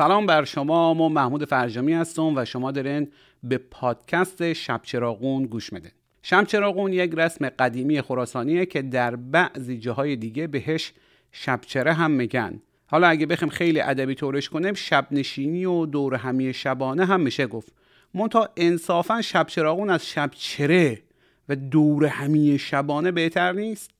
[0.00, 3.08] سلام بر شما ما محمود فرجامی هستم و شما دارین
[3.42, 5.90] به پادکست شب چراغون گوش میدین.
[6.22, 10.92] شب چراغون یک رسم قدیمی خراسانیه که در بعضی جاهای دیگه بهش
[11.32, 12.60] شبچره هم میگن.
[12.86, 17.46] حالا اگه بخیم خیلی ادبی طورش کنیم شب نشینی و دور همی شبانه هم میشه
[17.46, 17.72] گفت.
[18.14, 21.02] منتها انصافا شب چراغون از شبچره
[21.48, 23.90] و دور همی شبانه بهتر نیست.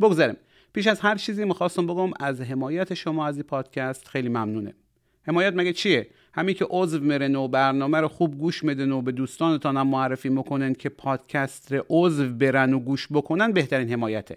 [0.00, 0.36] بگذاریم.
[0.72, 4.74] پیش از هر چیزی می‌خواستم بگم از حمایت شما از این پادکست خیلی ممنونه
[5.26, 9.12] حمایت مگه چیه؟ همین که عضو مرن و برنامه رو خوب گوش میدن و به
[9.12, 14.36] دوستانتان هم معرفی می‌کنن که پادکست عضو برن و گوش بکنن بهترین حمایته.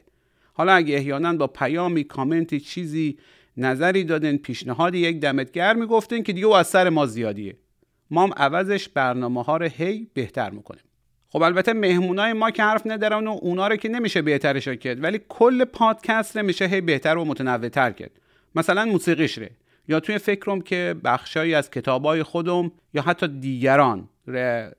[0.53, 3.17] حالا اگه احیانا با پیامی کامنتی چیزی
[3.57, 7.55] نظری دادن پیشنهادی یک دمت گرم گفتن که دیگه او از ما زیادیه.
[8.11, 10.83] ما هم عوضش برنامه ها رو هی بهتر می‌کنیم.
[11.29, 15.21] خب البته مهمونای ما که حرف ندارن و اونا رو که نمیشه بهترش کرد ولی
[15.29, 18.11] کل پادکست رو میشه هی بهتر و متنوعتر کرد.
[18.55, 19.51] مثلا موسیقیش ره
[19.87, 24.09] یا توی فکرم که بخشایی از کتابای خودم یا حتی دیگران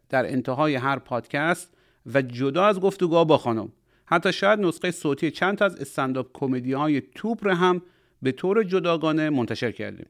[0.09, 1.77] در انتهای هر پادکست
[2.15, 3.69] و جدا از گفتگوها با خانم.
[4.06, 7.83] حتی شاید نسخه صوتی چند تا از استنداپ کمدی های توپ رو هم
[8.22, 10.06] به طور جداگانه منتشر کردیم.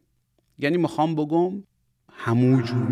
[0.59, 1.63] یعنی می‌خوام بگم
[2.13, 2.87] هموجور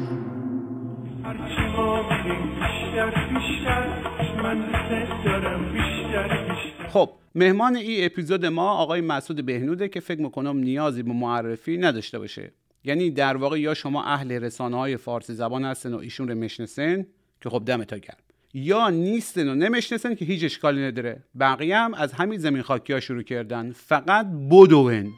[6.88, 12.18] خب مهمان این اپیزود ما آقای مسعود بهنوده که فکر می‌کنم نیازی به معرفی نداشته
[12.18, 12.52] باشه.
[12.84, 17.06] یعنی در واقع یا شما اهل رسانه های فارسی زبان هستن و ایشون رو مشنسن
[17.40, 18.16] که خب دم تا گرم.
[18.54, 21.22] یا نیستن و نمی‌شناسن که هیچ اشکالی نداره.
[21.40, 23.72] بقیه هم از همین زمین خاکی ها شروع کردن.
[23.72, 25.12] فقط بدوین.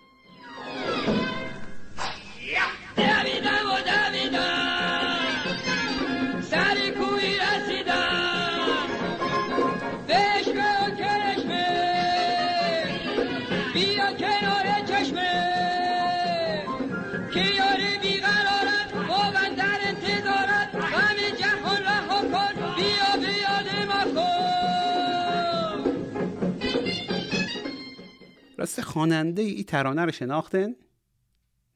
[28.66, 30.75] راست خواننده ای ترانه رو شناختن؟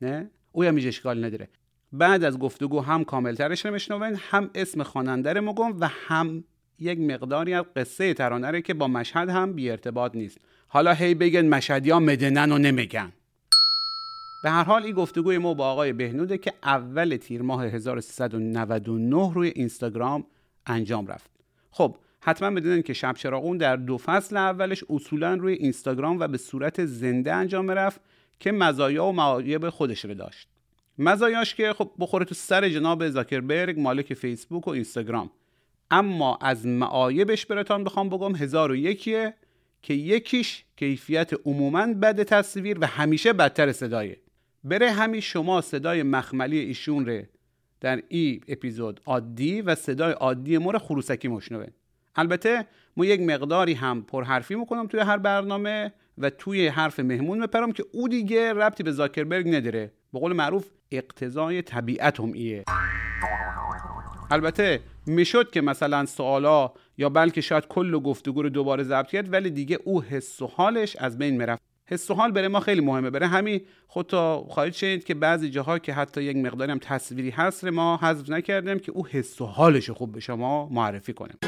[0.03, 1.49] نه؟ او هم اشکال نداره.
[1.93, 6.45] بعد از گفتگو هم کاملترش رو بشنوین هم اسم خواننده رو مگم و هم
[6.79, 10.39] یک مقداری از قصه ترانه رو که با مشهد هم بی ارتباط نیست.
[10.69, 13.13] حالا هی بگن مشهدی ها مدنن و نمیگن.
[14.43, 19.49] به هر حال این گفتگوی ما با آقای بهنوده که اول تیر ماه 1399 روی
[19.49, 20.27] اینستاگرام
[20.67, 21.31] انجام رفت.
[21.71, 26.39] خب حتما بدونین که شب چراغون در دو فصل اولش اصولا روی اینستاگرام و به
[26.39, 28.01] صورت زنده انجام رفت
[28.41, 30.49] که مزایا و معایب خودش رو داشت.
[30.99, 35.31] مزایاش که خب بخوره تو سر جناب زاکربرگ مالک فیسبوک و اینستاگرام.
[35.91, 39.35] اما از معایبش براتان بخوام بگم هزار و یکیه
[39.83, 44.21] که یکیش کیفیت عموما بد تصویر و همیشه بدتر صدایه.
[44.65, 47.29] بره همین شما صدای مخملی ایشون ره
[47.81, 51.67] در ای اپیزود عادی و صدای عادی مور خروسکی مشنوه.
[52.17, 52.67] البته
[52.97, 57.85] ما یک مقداری هم پرحرفی می‌کنم توی هر برنامه و توی حرف مهمون میپرم که
[57.93, 59.93] او دیگه ربطی به زاکربرگ نداره.
[60.13, 62.65] به قول معروف اقتضای طبیعت هم ایه.
[64.31, 69.51] البته می‌شد که مثلا سوالا یا بلکه شاید کل گفتگو رو دوباره ضبط کرد ولی
[69.51, 71.63] دیگه او حس و حالش از بین می‌رفت.
[71.87, 73.11] حس و حال برای ما خیلی مهمه.
[73.11, 77.65] برای همین خودتا خواهید شنید که بعضی جاها که حتی یک مقداری هم تصویری هست
[77.65, 81.39] ما حذف نکردیم که او حس و حالش خوب به شما معرفی کنیم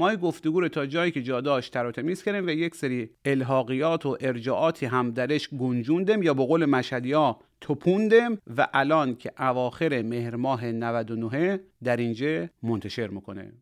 [0.00, 3.10] ما گفتگو رو تا جایی که جا داشت تر و تمیز کردیم و یک سری
[3.24, 9.32] الحاقیات و ارجاعاتی هم درش گنجوندم یا به قول مشهدی ها توپوندم و الان که
[9.38, 13.52] اواخر مهر ماه 99 در اینجا منتشر می‌کنه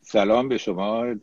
[0.00, 1.14] سلام به شما.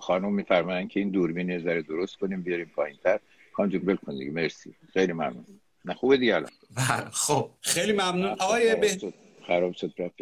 [0.00, 3.20] خانم میفرمایند که این دوربین ذره درست کنیم بیاریم پایین تر
[3.52, 4.30] خانجون بل کن دیگه.
[4.30, 4.74] مرسی.
[4.92, 5.60] خیلی ممنون.
[5.86, 6.50] نه خوبه دیگه الان.
[6.76, 8.30] بله، خب خیلی ممنون.
[8.38, 9.12] آقای به
[9.46, 10.14] خراب شد رفت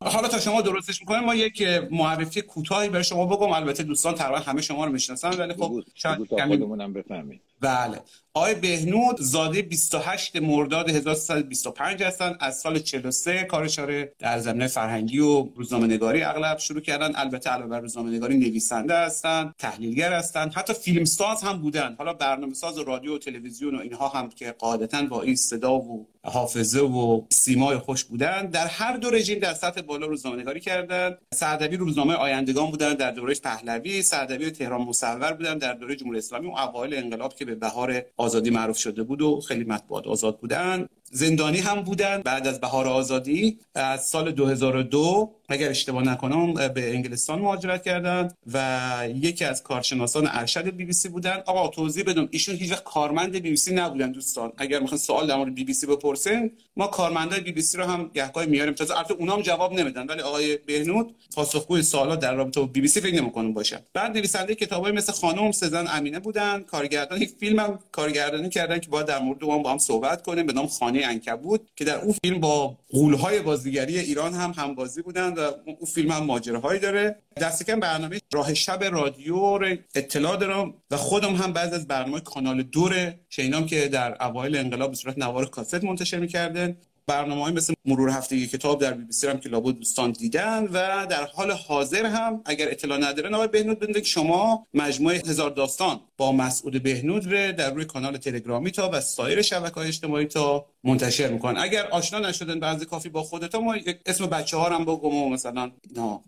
[0.00, 3.52] حالا تا شما درستش می‌کنیم ما یک معرفی کوتاهی برای شما بگم.
[3.52, 8.02] البته دوستان تقریبا همه شما رو می‌شناسن ولی خب شاید خودمونم بفهمید بله.
[8.34, 12.36] آقای بهنود زاده 28 مرداد 1325 هستن.
[12.40, 17.12] از سال 43 کارشاره در زمینه فرهنگی و روزنامه نگاری اغلب شروع کردن.
[17.16, 21.94] البته علاوه بر روزنامه نگاری نویسنده هستن تحلیلگر هستن حتی فیلم ساز هم بودن.
[21.98, 26.08] حالا برنامه ساز رادیو و تلویزیون و اینها هم که قاعدتا با این صدا و
[26.24, 28.46] حافظه و سیمای خوش بودن.
[28.46, 31.16] در هر دو رژیم در سطح بالا روزنامه نگاری کردن.
[31.34, 36.48] سردبی روزنامه آیندگان بودن در دوره پهلوی سردبیر تهران مصور بودن در دوره جمهوری اسلامی.
[36.48, 40.88] و اوایل انقلاب که به بهار آزادی معروف شده بود و خیلی مطبوعات آزاد بودن.
[41.10, 43.58] زندانی هم بودن بعد از بهار آزادی.
[43.74, 50.70] از سال 2002 اگر اشتباه نکنم به انگلستان مهاجرت کردن و یکی از کارشناسان ارشد
[50.70, 51.42] بی بی سی بودن.
[51.46, 54.52] آقا توضیح بدم ایشون هیچ وقت کارمند بی بی سی نبودن دوستان.
[54.56, 57.84] اگر می‌خوان سوال در مورد بی بی سی بپرسین ما کارمندای بی بی سی رو
[57.84, 58.74] هم گهگاه میاریم.
[58.74, 62.88] تازه البته اونام جواب نمیدن ولی آقای بهنود پاسخگوی سوالات در رابطه با بی بی
[62.88, 67.30] سی فکر نمی‌کنم باشه بعد نویسنده کتابای مثل خانم، سه زن، امینه بودن کارگردان یک
[67.40, 70.97] فیلم کارگردانی کردن که با در مورد اون با هم صحبت کنیم به نام خانه
[71.04, 76.10] عنکبوت که در اون فیلم با غولهای بازیگری ایران هم همبازی بودن و اون فیلم
[76.10, 77.16] هم ماجراهایی داره.
[77.36, 82.20] دست کم برنامه راه شب رادیو رو اطلاع دارم و خودم هم بعض از برنامه
[82.20, 86.76] کانال دوره شینام که در اوایل انقلاب به صورت نوار کاست منتشر می‌کردن.
[87.08, 91.24] برنامه های مثل مرور هفتگی کتاب در بی هم که لابد دوستان دیدن و در
[91.24, 96.82] حال حاضر هم اگر اطلاع ندارن آقای بهنود بدونید شما مجموعه هزار داستان با مسعود
[96.82, 101.60] بهنود رو در روی کانال تلگرامی تا و سایر شبکه های اجتماعی تا منتشر می‌کنن.
[101.60, 103.76] اگر آشنا نشدن بعضی کافی با خودتا ما
[104.06, 106.20] اسم بچه ها هم بگم مثلا نه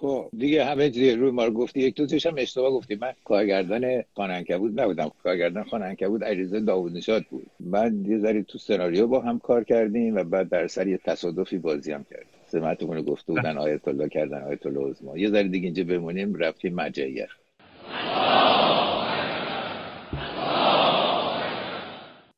[0.00, 1.80] خب دیگه همه چیز روی ما رو گفتی.
[1.80, 2.94] یک دوتش هم اشتباه گفتی.
[2.94, 4.04] من کارگردان
[4.58, 5.10] بود نبودم.
[5.22, 5.64] کارگردان
[6.08, 7.46] بود علیرضا داوود نشاد بود.
[7.60, 11.58] بعد یه ذری تو سناریو با هم کار کردیم و بعد در سر یه تصادفی
[11.58, 12.38] بازی هم کردیم.
[12.46, 16.74] سمتمون گفته بودن آیت الله کردن آیت الله عظما یه ذری دیگه اینجا بمونیم رفتیم
[16.74, 17.36] مجایر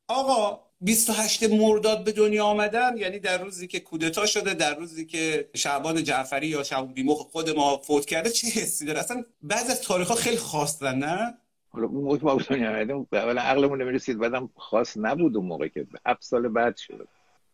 [0.07, 5.49] آقا 28 مرداد به دنیا آمدن یعنی در روزی که کودتا شده در روزی که
[5.53, 9.81] شعبان جعفری یا شعبان بیمخ خود ما فوت کرده چه حسی داره؟ اصلا بعض از
[9.81, 11.33] تاریخ ها خیلی خواستن نه؟
[11.69, 15.87] حالا اون موقع ما دنیا آمدیم اولا عقلمون نمی‌رسید بعدم خاص نبود اون موقع که
[16.05, 17.07] هفت سال بعد شد.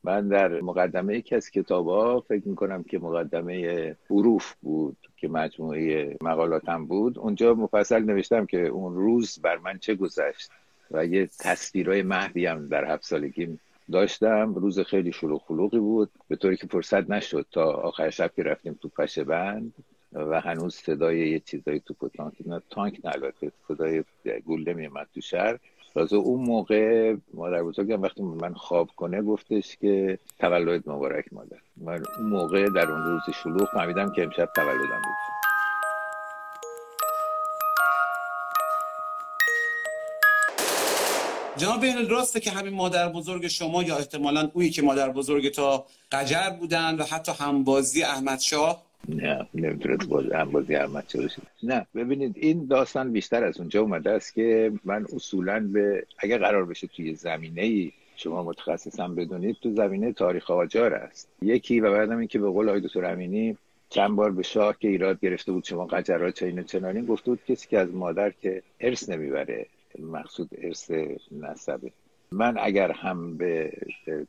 [0.03, 6.17] من در مقدمه یکی از کتاب ها فکر می‌کنم که مقدمه حروف بود که مجموعه
[6.21, 10.49] مقالاتم بود اونجا مفصل نوشتم که اون روز بر من چه گذشت.
[10.91, 13.59] و یه تصویرهای محوی هم در هفت سالگی
[13.91, 14.53] داشتم.
[14.53, 16.09] روز خیلی شلوغ خلوقی بود.
[16.27, 19.73] به طوری که فرصت نشد تا آخر شب که رفتیم تو پشه بند
[20.13, 24.03] و هنوز صدای یه چیزایی تو تانک نه تانک نه البته صدای
[24.45, 25.59] گوله میمد تو شهر.
[25.93, 31.57] تازه اون موقع مادر بزرگم وقتی من خواب کنه گفتش که تولد مبارک مادر.
[31.77, 35.36] من اون موقع در اون روز شلوغ فهمیدم که امشب تولدم بود.
[41.57, 45.85] جناب بین راسته که همین مادر بزرگ شما یا احتمالا اویی که مادر بزرگ تا
[46.11, 51.41] قجر بودن و حتی همبازی احمد شاه؟ نه نمی‌تونست باز همبازی احمد باشه.
[51.63, 56.65] نه ببینید این داستان بیشتر از اونجا اومده است که من اصولا به اگر قرار
[56.65, 61.27] بشه توی زمینه ای شما متخصصم بدونید تو زمینه تاریخ آجار است.
[61.41, 63.57] یکی و بعدم اینکه به قول آقای دکتر امینی
[63.89, 67.67] چند بار به شاه که ایراد گرفته بود شما قجرها چین چنانی گفته بود کسی
[67.67, 69.65] که از مادر که ارث نمی‌بره
[69.99, 70.91] مقصود ارث
[71.31, 71.91] نسبه.
[72.31, 73.71] من اگر هم به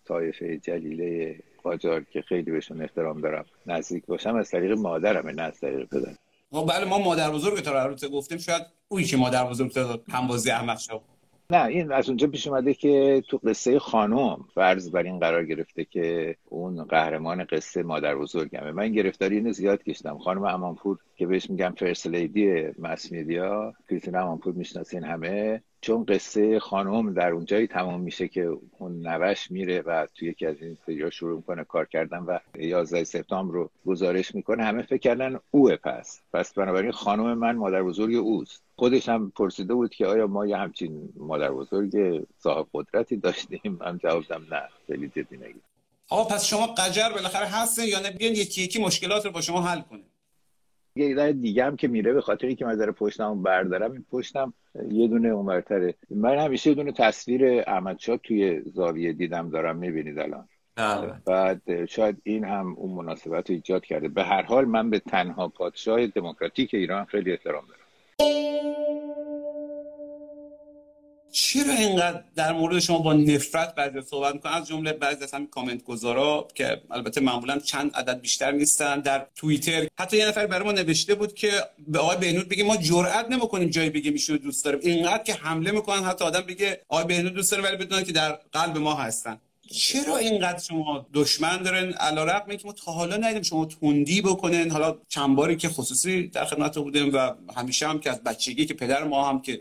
[0.04, 5.60] طایفه جلیله قاجار که خیلی بهشون احترام دارم نزدیک باشم از طریق مادرم نه از
[5.60, 6.14] طریق پدر
[6.50, 10.50] خب بله ما مادر بزرگ تا رو گفتیم شاید اوی که مادر بزرگ تا همبازی
[10.50, 11.00] احمد شاه.
[11.52, 15.84] نه این از اونجا پیش اومده که تو قصه خانم فرض بر این قرار گرفته
[15.84, 18.72] که اون قهرمان قصه مادر بزرگمه.
[18.72, 20.18] من گرفتاری اینو زیاد کشتم.
[20.18, 25.62] خانم امانپور که بهش میگم فرست لیدی مس میدیا کریستین امانپور می‌شناسین همه.
[25.80, 30.62] چون قصه خانم در اونجایی تمام میشه که اون نوش میره و توی یکی از
[30.62, 35.38] این سریا شروع می‌کنه کار کردن و 11 سپتامبر رو گزارش می‌کنه همه فکر کردن
[35.50, 36.20] اوه پس.
[36.32, 38.62] پس بنابراین خانم من مادر بزرگ اوست.
[38.76, 43.96] خودش هم پرسیده بود که آیا ما یه همچین مادر بزرگ صاحب قدرتی داشتیم؟ هم
[43.96, 44.62] جواب دم نه.
[44.86, 45.62] خیلی جدی نگید.
[46.08, 49.62] آقا پس شما قجر بالاخره هستن یا نه؟ بیان یکی یکی مشکلات رو با شما
[49.62, 50.02] حل کنه
[51.04, 54.52] یه دیگه هم که میره به خاطر اینکه من در پشتم بردارم این پشتم
[54.90, 55.94] یه دونه اونورتره.
[56.10, 60.48] من همیشه یه دونه تصویر احمد توی زاویه دیدم دارم می‌بینید الان.
[60.76, 61.12] بله.
[61.26, 64.08] بعد شاید این هم اون مناسبت رو ایجاد کرده.
[64.08, 67.78] به هر حال من به تنها پادشاه دموکراتیک ایران خیلی احترام دارم.
[71.32, 75.46] چرا اینقدر در مورد شما با نفرت بعضی صحبت می‌کنن؟ از جمله بعضی از همین
[75.46, 79.00] کامنت گذارا که البته معمولا چند عدد بیشتر نیستن.
[79.00, 81.50] در توییتر حتی یه نفر برای ما نوشته بود که
[81.88, 84.80] به آقای بهنود بگه ما جرئت نمی‌کنیم جایی بگیم ایشون دوست داریم.
[84.82, 86.04] اینقدر که حمله می‌کنن.
[86.04, 89.40] حتی آدم بگه آقای بهنود دوست داره ولی بدونن که در قلب ما هستن.
[89.70, 94.96] چرا اینقدر شما دشمن دارن؟ علیرغم اینکه ما تا حالا ندیدیم شما تندی بکنن حالا
[95.08, 99.04] چند باری که خصوصی در خدمت بودیم و همیشه هم که از بچگی که پدر
[99.04, 99.58] ما هم که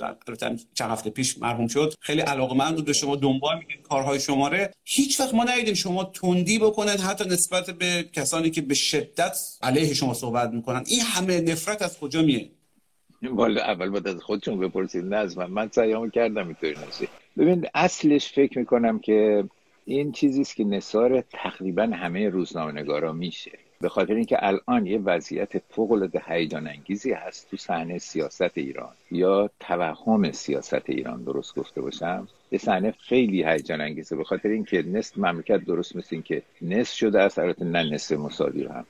[0.73, 4.73] چند هفته پیش مرحوم شد خیلی علاقمند بود به شما دنبال می‌کنه کارهای شماره.
[4.83, 9.93] هیچ وقت ما ندیدیم شما تندی بکنن حتی نسبت به کسانی که به شدت علیه
[9.93, 10.83] شما صحبت می‌کنن.
[10.87, 12.41] این همه نفرت از کجا میاد؟
[13.21, 15.05] والا اول باید از خودشون بپرسید.
[15.05, 15.45] نه از من.
[15.45, 16.75] من سعیامو کردم اینطوری
[17.37, 19.43] ببین اصلش فکر می‌کنم که
[19.89, 23.51] این چیزی است که نصار تقریبا همه روزنامه‌نگارا میشه.
[23.81, 28.93] به خاطر اینکه الان یه وضعیت فوق العاده هیجان انگیزی هست تو صحنه سیاست ایران.
[29.11, 32.27] یا توهم سیاست ایران درست گفته باشم.
[32.51, 36.95] یه صحنه خیلی هیجان انگیزه به خاطر اینکه نصف مملکت درست مثل این که نصف
[36.95, 38.85] شده است البته نه نصف مساوی هم.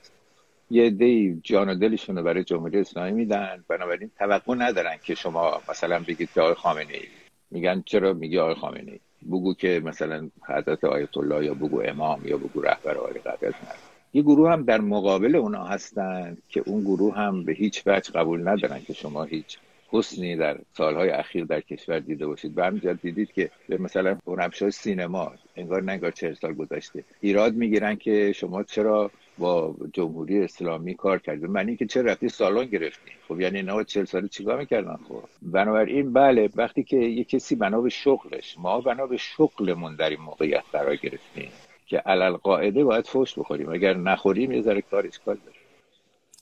[0.70, 3.64] یه دی جان و دلشون رو برای جمهوری اسلامی میدن.
[3.68, 7.08] بنابراین توقع ندارن که شما مثلا بگید که آقای خامنه ای
[7.50, 12.20] میگن چرا میگی آقای خامنه ای بگو که مثلا حضرت آیت الله یا بگو امام
[12.24, 13.54] یا بگو رهبر عالی قدرت
[14.12, 18.48] یه گروه هم در مقابل اونا هستن که اون گروه هم به هیچ وجه قبول
[18.48, 19.58] ندارن که شما هیچ
[19.90, 22.54] حسنی در سالهای اخیر در کشور دیده باشید.
[22.54, 24.18] به همین دیدید که مثلا
[24.60, 30.94] های سینما انگار نگار چهل سال گذشته ایراد می‌گیرن که شما چرا با جمهوری اسلامی
[30.94, 31.44] کار کرد.
[31.44, 36.12] معنی که چه رفتی سالن گرفتی؟ خب یعنی اینا چهل ساله چیکار می‌کردن خب؟ بنابراین
[36.12, 40.62] بله وقتی که یه کسی بنا به شغلش ما بنا به شغلمون در این موقعیت
[40.72, 41.50] قرار گرفتیم
[41.86, 43.68] که علل قاعده باید فوش بخوریم.
[43.68, 45.58] اگر نخوریم یه ذره کار اشکال داره.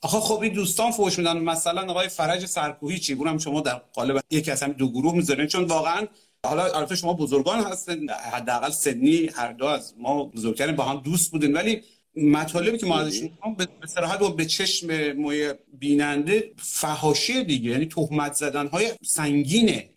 [0.02, 1.38] آخه خب این دوستان فوش میدن.
[1.38, 5.46] مثلا آقای فرج سرکوهی چی؟ هم شما در قالب یکی از همین دو گروه می‌ذارین.
[5.46, 6.06] چون واقعا
[6.44, 11.32] حالا البته شما بزرگان هستن حداقل سنی هر دو از ما بزرگترین با هم دوست
[11.32, 11.52] بودین.
[11.52, 11.82] ولی
[12.16, 13.30] مطالبی که ما ازشون
[13.80, 17.70] به صراحت و به چشم موی بیننده فهاشی دیگه.
[17.70, 19.88] یعنی تهمت زدن های سنگینه.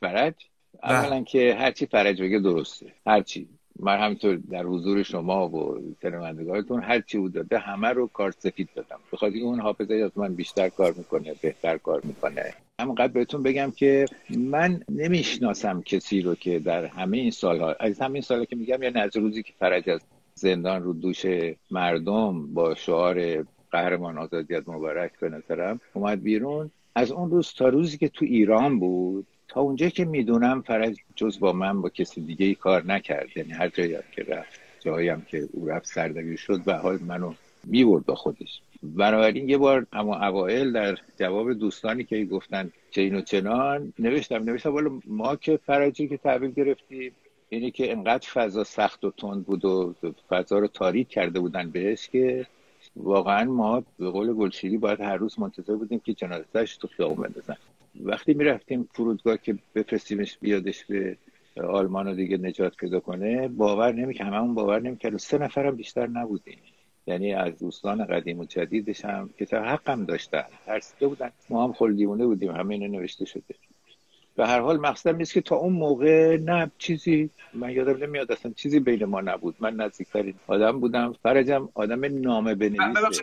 [0.00, 0.34] فرج؟
[0.82, 0.92] بله.
[0.92, 2.86] اولا که هرچی فرج بگه درسته.
[3.06, 8.30] هرچی من همینطور در حضور شما و شنوندگانتون هر چی بود داده همه رو کار
[8.30, 8.98] سفید دادم.
[9.12, 12.54] بخاطر اون حافظه از من بیشتر کار می‌کنه بهتر کار می‌کنه.
[12.80, 18.22] همونقدر بهتون بگم که من نمی‌شناسم کسی رو که در همه این سالها از همین
[18.22, 20.00] سالها که میگم یعنی از روزی که فرج از
[20.34, 21.26] زندان رو دوش
[21.70, 26.70] مردم با شعار قهرمان آزادیت مبارک به نظرم اومد بیرون.
[26.94, 31.40] از اون روز تا روزی که تو ایران بود تا اونجا که می‌دونم فرج جز
[31.40, 33.36] با من با کسی دیگه ای کار نکرد.
[33.36, 37.34] یعنی هر جایی که رفت جایی هم که او رفت سردگی شد و حال منو
[37.64, 38.60] می‌برد با خودش.
[38.82, 44.74] بنابراین یه بار اما اوائل در جواب دوستانی که گفتن چه اینو چنان نوشتم نوشتم
[44.74, 47.12] والا ما که فرجی که تحویل گرفتیم
[47.54, 49.94] اینه که انقدر فضا سخت و تند بود و
[50.28, 52.46] فضا رو تاریک کرده بودن بهش که
[52.96, 57.56] واقعا ما به قول گلشیری باید هر روز منتظر بودیم که جنازتش تو خیابون بندازن.
[58.00, 61.16] وقتی می‌رفتیم فرودگاه که بفرستیمش بیادش به
[61.62, 66.58] آلمان رو دیگه نجات پیدا کنه باور نمی‌کنه هممون باور نمی‌کرد سه نفرم بیشتر نبودیم.
[67.06, 70.44] یعنی از دوستان قدیم و جدیدش هم که حقم داشتن.
[70.66, 71.30] ترسیده بودن.
[71.50, 72.50] ما هم خلدیمونه بودیم.
[72.50, 73.54] همه اینو نوشته شده.
[74.36, 78.52] به هر حال مقصدم نیست که تا اون موقع نه چیزی من یادم نمیاد اصلا
[78.56, 79.56] چیزی بین ما نبود.
[79.60, 81.14] من نزدیکترین آدم بودم.
[81.22, 83.22] فرجم آدم نامه بنویسه.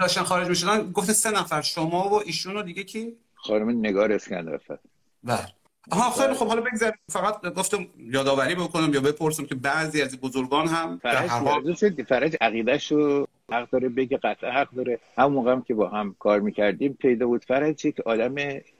[0.00, 4.78] داشتن خارج می‌شدن گفت سه نفر شما و ایشون رو دیگه کی؟ خانم نگار اسکندرفر
[5.24, 5.46] بله.
[5.90, 10.66] آها خیلی خب حالا بگذاریم فقط گفتم یادآوری بکنم یا بپرسم که بعضی از بزرگان
[10.66, 14.98] هم فرج, فرج عقیدهش رو حق داره بگه قطعا حق داره.
[15.16, 17.44] همون موقع هم که با هم کار می‌کردیم پیدا بود.
[17.44, 18.34] فرجی که آدم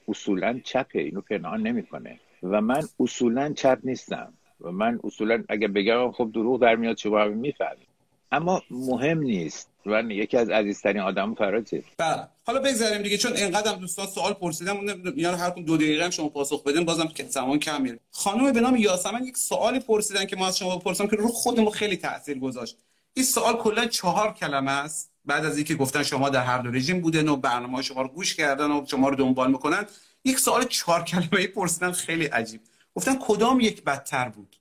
[0.09, 2.21] اصولا چپه اینو پنهان نمی‌کنه.
[2.43, 4.33] و من اصولا چپ نیستم.
[4.61, 7.87] و من اصولا اگه بگم خب دروغ در میاد شما هم می‌فهمید.
[8.33, 9.71] اما مهم نیست.
[9.85, 12.29] من یکی از عزیزترین آدم فراجه بله.
[12.47, 14.77] حالا بگذاریم دیگه چون اینقدر دوستان سوال پرسیدم
[15.15, 17.99] میان هر دو دقیقه هم شما پاسخ بدین بازم که زمان کم میره.
[18.11, 21.71] خانم به نام یاسمن یک سوالی پرسیدن که ما از شما بپرسم که رو خودمون
[21.71, 22.77] خیلی تاثیر گذاشت
[23.17, 25.13] این سوال کلا چهار کلمه است.
[25.25, 28.35] بعد از اینکه گفتن شما در هر دو رژیم بودن و برنامه شما رو گوش
[28.35, 29.87] کردن و شما رو دنبال می‌کنن.
[30.25, 32.61] یک سوال چهار کلمه ای پرسیدن خیلی عجیب.
[32.95, 34.57] گفتن کدام یک بدتر بود؟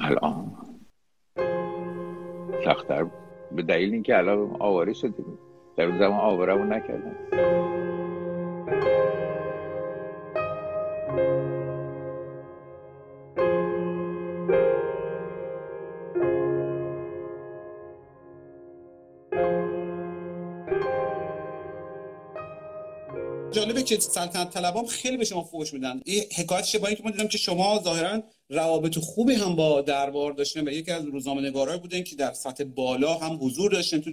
[0.00, 0.56] الان.
[2.64, 3.06] سختتر
[3.52, 5.38] به دلیل اینکه الان آواره شدیم
[5.76, 7.16] در اون زمان آوارمون نکردن.
[23.62, 26.00] جالبه که سلطنت طلبام خیلی به شما فوش میدن.
[26.04, 30.68] این حکایتش با اینکه ما دیدم که شما ظاهرا روابط خوبی هم با دربار داشتین
[30.68, 34.10] و یکی از روزنامه نگارای بودن که در سطح بالا هم حضور داشتن تو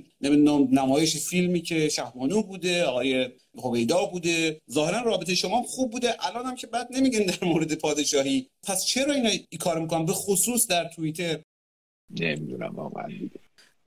[0.71, 3.29] نمایش فیلمی که شهبانو بوده آقای
[3.63, 4.61] هویدا بوده.
[4.71, 6.27] ظاهرا رابطه شما خوب بوده.
[6.27, 8.49] الان هم که بعد نمیگن در مورد پادشاهی.
[8.63, 11.39] پس چرا اینا این کار می‌کنن؟ به خصوص در توییتر.
[12.19, 13.09] نمی‌دونم واقعا.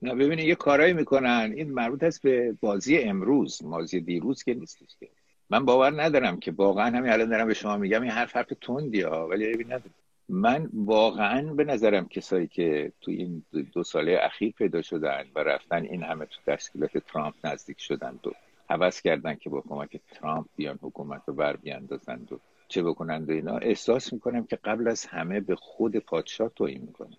[0.01, 1.53] نه ببینید یه کارایی می‌کنن.
[1.57, 3.61] این مربوط است به بازی امروز.
[3.63, 5.09] بازی دیروز که نیستش که.
[5.49, 9.01] من باور ندارم که واقعا همین الان دارم به شما میگم این حرف حرف تندی
[9.01, 9.91] ها ولی نداره
[10.29, 15.83] من واقعا به نظرم کسایی که تو این دو ساله اخیر پیدا شدن و رفتن
[15.83, 18.29] این همه تو تشکیلات ترامپ نزدیک شدن و
[18.69, 23.31] حوض کردن که با کمک ترامپ بیان حکومت رو بر بیاندازند و چه بکنند و
[23.31, 27.17] اینا احساس می‌کنم که قبل از همه به خود پادشاه توهین می‌کنه.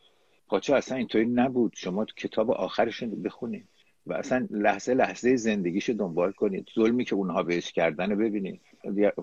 [0.48, 1.72] پادشاه اصلا اینطوری نبود.
[1.76, 3.68] شما تو کتاب آخرشون بخونید
[4.06, 6.68] و اصلا لحظه لحظه زندگیشو دنبال کنید.
[6.74, 8.60] ظلمی که اونها بهش کردن ببینید.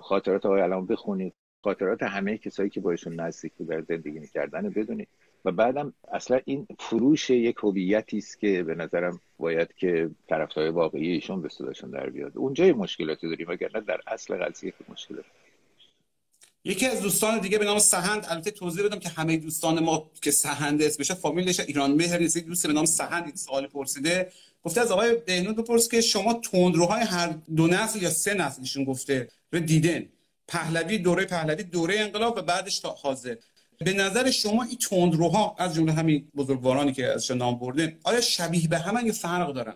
[0.01, 1.33] خاطرات آقای علام بخونید.
[1.63, 5.07] خاطرات همه کسایی که باشون نزدیک در زندگی می‌کردن بدونید.
[5.45, 11.11] و بعدم اصلا این فروش یک هویتی است که به نظرم باید که طرفدار واقعی
[11.11, 12.37] ایشون به صداشون در بیاد.
[12.37, 15.15] اونجا مشکلاتی داریم وگرنه در اصل قضیه مشکل.
[16.63, 18.25] یکی از دوستان دیگه به نام سهند.
[18.29, 22.37] البته توضیح بدم که همه دوستان ما که سهند اسمش فامیلش ایران مهر نیست.
[22.37, 24.31] دوست به نام سهند این سوال پرسیده.
[24.63, 29.27] گفته از آقای بهنود بپرس که شما تندروهای هر دو نسل یا سه نسلشون گفته
[29.53, 30.05] رو دیدن
[30.47, 33.35] پهلوی دوره پهلوی دوره انقلاب و بعدش تا حاضر.
[33.85, 38.67] به نظر شما این تندروها از جمله همین بزرگوارانی که ازش نام بردن آیا شبیه
[38.67, 39.75] به همن یا فرق دارن؟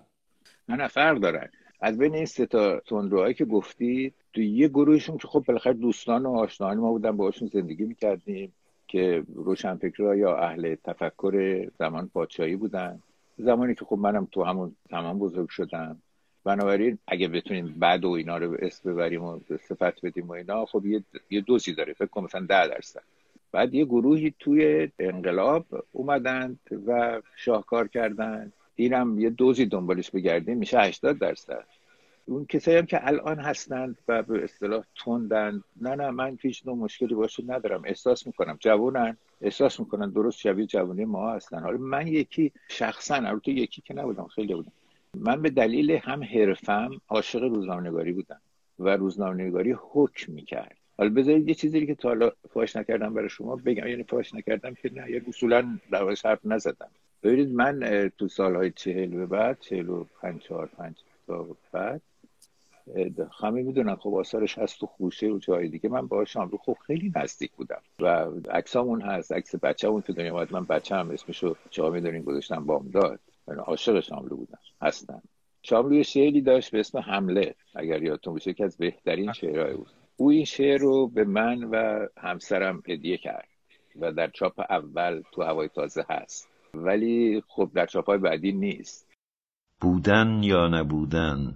[0.70, 1.50] نه نه فرق دارن
[1.82, 6.26] از بین این سه تا تندروهایی که گفتی تو یه گروهشون که خب بالاخره دوستان
[6.26, 8.54] و آشنایان ما بودن باشون زندگی می‌کردیم
[8.88, 13.02] که روشنفکرها یا اهل تفکر زمان پادشاهی بودن.
[13.38, 16.02] زمانی که خب منم تو همون تمام بزرگ شدم.
[16.44, 20.86] بنابراین اگه بتونیم بعد و اینا رو اسم ببریم و صفت بدیم و اینا خب
[20.86, 21.94] یه, یه دوزی داره.
[21.94, 23.04] فکر کنم مثلا ده درصد.
[23.52, 30.80] بعد یه گروهی توی انقلاب اومدند و شاهکار کردند اینم یه دوزی دنبالش بگردیم میشه
[30.80, 31.66] 80 درصد.
[32.28, 36.76] اون کسایی هم که الان هستند و به اصطلاح تندند نه نه من هیچ نوع
[36.76, 37.82] مشکلی باشه ندارم.
[37.86, 39.18] احساس می‌کنم جوونن.
[39.42, 41.60] احساس می‌کنن درست شبیه جوانی ما هستن.
[41.60, 44.72] حالا من یکی شخصا البته یکی که نبودم خیلی بودم.
[45.18, 48.42] من به دلیل هم حرفم عاشق روزنامه‌نگاری بودم
[48.80, 50.76] و روزنامه‌نگاری حکم می‌کرد.
[50.98, 53.88] حالا بذارید یه چیزی که تا حالا فاش نکردم برای شما بگم.
[53.88, 56.90] یعنی فاش نکردم که نه یه اصولا در حرف نزدم.
[57.24, 60.96] ببینید من تو سالهای چهل به بعد چهل و پنج چهار پنج
[61.28, 62.02] تا بعد
[63.42, 65.90] همه می‌دونن خب آثارش هست تو خوشه و جای دیگه.
[65.90, 68.08] من با شاملو خب خیلی نزدیک بودم و
[68.52, 73.20] عکسامون هست عکس بچه‌مون که دنیا اومد من بچه‌م اسمشو چا می‌دونین گذاشتم بامداد.
[73.48, 74.60] من عاشق شاملو بودم.
[74.82, 75.22] هستم.
[75.64, 77.56] شاملو شعری داشت به اسم حمله.
[77.76, 82.08] اگر یادتون باشه که از بهترین شعرهای بود او این شعر رو به من و
[82.18, 83.48] همسرم هدیه کرد
[84.00, 86.50] و در چاپ اول تو هوای تازه هست.
[86.74, 89.12] ولی خب در چاپ های بعدی نیست.
[89.82, 91.56] بودن یا نبودن؟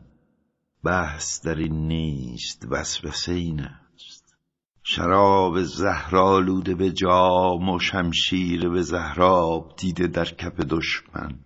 [0.84, 4.36] بحث در این نیست وسوسه این است.
[4.84, 11.40] شراب زهرالوده به جام و شمشیر به زهراب دیده در کف دشمن.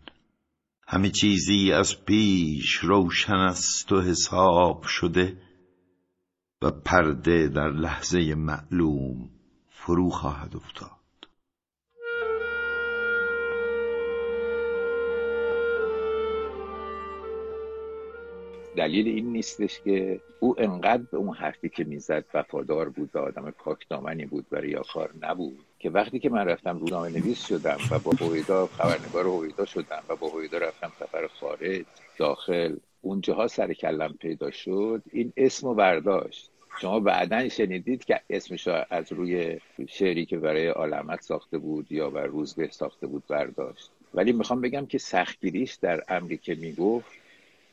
[0.88, 5.41] همه چیزی از پیش روشن است و حساب شده
[6.62, 9.30] و پرده در لحظه معلوم
[9.69, 11.03] فرو خواهد افتاد.
[18.75, 23.51] دلیل این نیستش که او انقدر به اون حرفی که می‌زد وفادار بود و آدم
[23.51, 28.12] پاکدامنی بود و ریاکار نبود که وقتی که من رفتم روزنامه نویس شدم و با
[28.12, 31.86] هویدا خبرنگار هویدا شدم و با هویدا رفتم سفر خارج
[32.17, 36.49] داخل اونجاها سر کلم پیدا شد این اسم برداشت.
[36.81, 42.25] شما بعدا شنیدید که اسمش از روی شعری که برای عالمت ساخته بود یا بر
[42.25, 43.89] روزبه ساخته بود برداشت.
[44.13, 47.22] ولی می‌خوام بگم که سختگیریش در امری که می‌گفت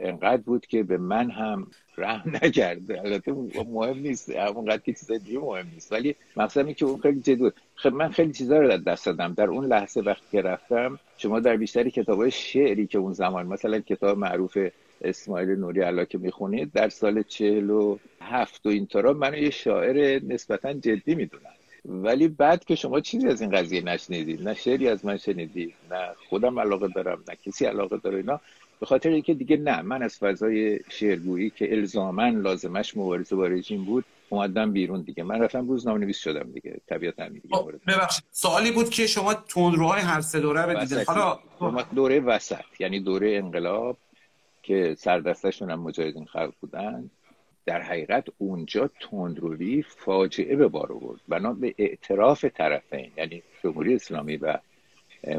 [0.02, 1.66] انقدر بود که به من هم
[1.98, 3.00] رحم نکرده.
[3.00, 3.32] البته
[3.66, 5.92] مهم نیست اونقدر که چیزای دیگه مهم نیست.
[5.92, 7.54] ولی مقصد این که اون خیلی جدی بود.
[7.74, 9.34] خب من خیلی چیزا رو دست دادم.
[9.34, 13.78] در اون لحظه وقتی که رفتم شما در بیشتری کتابای شعری که اون زمان مثلا
[13.80, 14.58] کتاب معروف
[15.02, 20.20] اسماعیل نوری علا که می‌خونید در سال چهل و هفت و اینطورا منو یه شاعر
[20.24, 25.04] نسبتا جدی می‌دونن ولی بعد که شما چیزی از این قضیه نشنیدید نه شعری از
[25.04, 28.40] من شنیدید نه خودم علاقه دارم نه کسی علاقه داره اینا
[28.80, 33.84] به خاطر اینکه دیگه نه من از فضای شعرگویی که الزاما لازمش مبارزه با رژیم
[33.84, 35.22] بود اومدم بیرون دیگه.
[35.22, 36.80] من رفتم روزنامه نویس شدم دیگه.
[36.86, 38.24] طبیعتا دیگه خب، ببخشید.
[38.30, 41.38] سوالی بود که شما تندروهای هر سه دوره بدیدید حالا
[41.94, 43.96] دوره وسط یعنی دوره انقلاب
[44.62, 47.10] که سردستشون هم مجاهدین خلق بودن.
[47.70, 51.20] در حقیقت اونجا تندروی فاجعه به بار آورد.
[51.28, 54.58] بنا به اعتراف طرفین یعنی جمهوری اسلامی و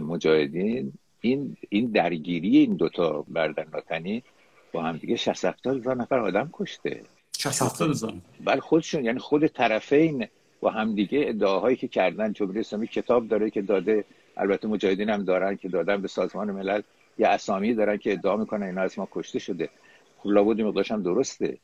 [0.02, 4.24] مجاهدین این این درگیری این دوتا بردن ناتنی
[4.72, 7.02] با هم دیگه 60 هزار نفر آدم کشته.
[7.38, 8.14] 60 هزار.
[8.46, 10.28] بله خودشون یعنی خود طرفین
[10.62, 14.06] با هم دیگه ادعاهایی که کردن جمهوری اسلامی کتاب داره که داده
[14.38, 16.82] البته مجاهدین هم دارن که دادن به سازمان ملل
[17.18, 19.70] یه اسامی دارن که ادعا می‌کنن اینا از ما کشته شده.
[20.18, 21.58] خب لابد مقدارش هم درسته.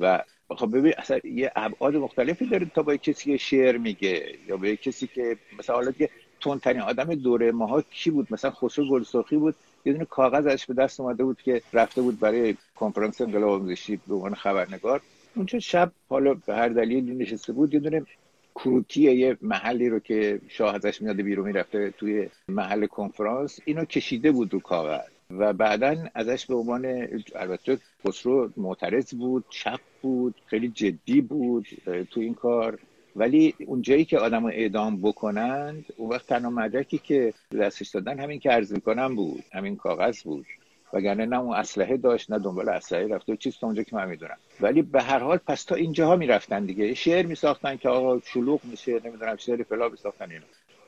[0.00, 4.56] و خب ببین اصلا یه ابعاد مختلفی داره تا با کسی که شعر میگه یا
[4.56, 9.36] به کسی که مثلا حالا دیگه تندترین آدم دوره ماها کی بود؟ مثلا خسرو گلسرخی
[9.36, 9.54] بود.
[9.84, 14.00] یه دونه کاغذ ازش به دست اومده بود که رفته بود برای کنفرانس انقلاب آموزشی
[14.06, 15.00] به عنوان خبرنگار.
[15.36, 18.06] اونجا شب حالا به هر دلیلی نشسته بود یه دونه
[18.54, 24.32] کروکی یه محلی رو که شاه ازش میاده بیرون می‌رفته توی محل کنفرانس اینو کشیده
[24.32, 25.08] بود رو کاغذ.
[25.38, 31.66] و بعدا ازش به عنوان البته خسرو معترض بود چپ بود خیلی جدی بود
[32.10, 32.78] تو این کار.
[33.16, 38.38] ولی اونجایی که آدم رو اعدام بکنند اون وقت تنها مدرکی که دستش دادن همین
[38.38, 40.46] که عرض می‌کنم بود همین کاغذ بود.
[40.92, 44.36] وگرنه نه اون اسلحه داشت نه دنبال اسلحه رفته چیز تا اونجا که من می‌دونم.
[44.60, 46.94] ولی به هر حال پس تا اینجاها می‌رفتن دیگه.
[46.94, 50.44] شعر میساختن که آقا شلوغ میشه نمی‌دونم شعر فلا میساختن اینا.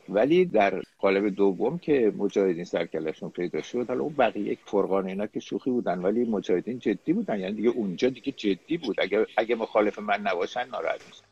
[0.09, 5.27] ولی در قالب دوم که مجاهدین سرکلشون پیدا شد حالا اون بقیه یک فرقان اینا
[5.27, 7.41] که شوخی بودن ولی مجاهدین جدی بودن.
[7.41, 9.01] یعنی دیگه اونجا دیگه جدی بود.
[9.01, 11.25] اگه اگه مخالف من نباشن ناراحت میشن.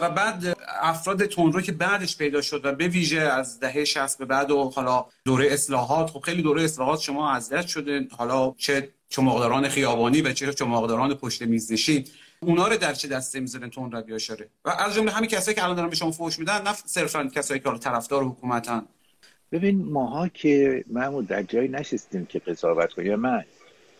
[0.00, 4.24] و بعد افراد تندرو که بعدش پیدا شد و به ویژه از دهه 60 به
[4.24, 8.08] بعد و حالا دوره اصلاحات خب خیلی دوره اصلاحات شما اذیت شده.
[8.18, 11.90] حالا چه چماقداران خیابانی و چه چماقداران پشت میز
[12.40, 15.64] اونا رو در چه دسته می‌ذارن تون رو بیاشاره و از جمله همین کسایی که
[15.64, 18.82] الان دارن به شما فوش میدن نه صرفا کسایی که طرفدار حکومتن.
[19.52, 23.44] ببین ماها که محمود در جایی نشستیم که قضاوت کنیم من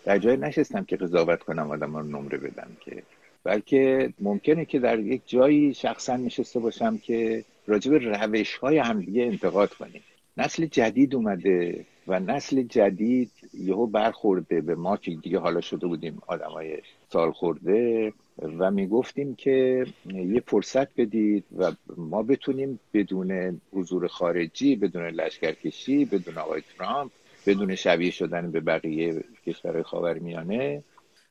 [0.05, 3.03] در جایی نشستم که قضاوت کنم آدم رو نمره بدم که.
[3.45, 9.75] بلکه ممکنه که در یک جایی شخصا نشسته باشم که راجب روش های همدیگه انتقاد
[9.75, 10.03] کنیم.
[10.37, 16.23] نسل جدید اومده و نسل جدید یهو برخورده به ما که دیگه حالا شده بودیم
[16.27, 16.79] آدمای
[17.13, 18.13] سال خورده.
[18.39, 26.39] و می‌گفتیم که یه فرصت بدید و ما بتونیم بدون حضور خارجی بدون لشکرکشی بدون
[26.39, 27.11] آقای ترامپ
[27.47, 30.83] بدون شبیه شدن به بقیه کشورهای خاورمیانه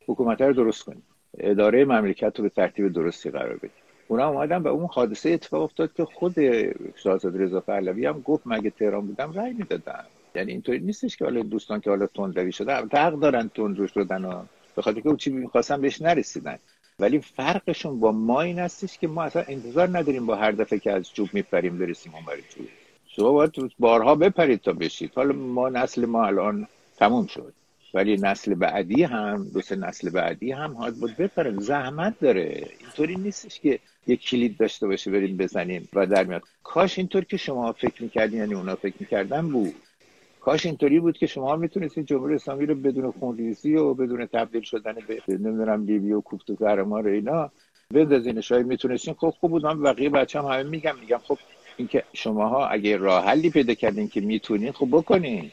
[0.07, 1.03] حکومت رو درست کنیم.
[1.37, 3.71] اداره مملکت رو به ترتیب درستی قرار بدیم.
[4.07, 6.35] اونا اومدن و اون حادثه اتفاق افتاد که خود
[6.95, 10.03] شاهزاده رضا پهلوی هم گفت مگه تهران بودم رأی می‌دادن.
[10.35, 14.43] یعنی اینطوری نیستش که حالا دوستان که حالا تندروی شده حق دارن تندرو شدن و
[14.75, 16.59] به خاطر که چی می‌خواستن بهش نرسیدن.
[16.99, 20.91] ولی فرقشون با ما این هستش که ما اصلا انتظار نداریم با هر دفعه که
[20.91, 22.67] از چوب میپریم برسیم اون چوب.
[23.07, 25.11] شما باید بارها بپرید تا بشید.
[25.15, 27.53] حالا ما نسل ما الان تموم شد.
[27.93, 31.59] ولی نسل بعدی هم دو سه نسل بعدی هم باید بود بپرن.
[31.59, 32.69] زحمت داره.
[32.79, 36.43] اینطوری نیستش که یک کلید داشته باشه بریم بزنیم و در میاد.
[36.63, 39.75] کاش اینطور که شما فکر می‌کردین یعنی اونا فکر می‌کردن بود.
[40.45, 44.95] کاش اینطوری بود که شما می‌تونستید جمهوری اسلامی رو بدون خونریزی و بدون تبدیل شدن
[45.07, 47.51] به نمی‌دونم لیبی و کوفت و زهرمار اینا
[47.91, 48.41] بندازین.
[48.41, 49.13] شاید می‌تونستین.
[49.13, 49.65] خب خوب بود.
[49.65, 50.95] من بقیه بچه هم همه میگم.
[51.01, 51.37] میگم خب
[51.77, 55.51] اینکه شماها اگه راه حلی پیدا کردین که می‌تونین خب بکنین.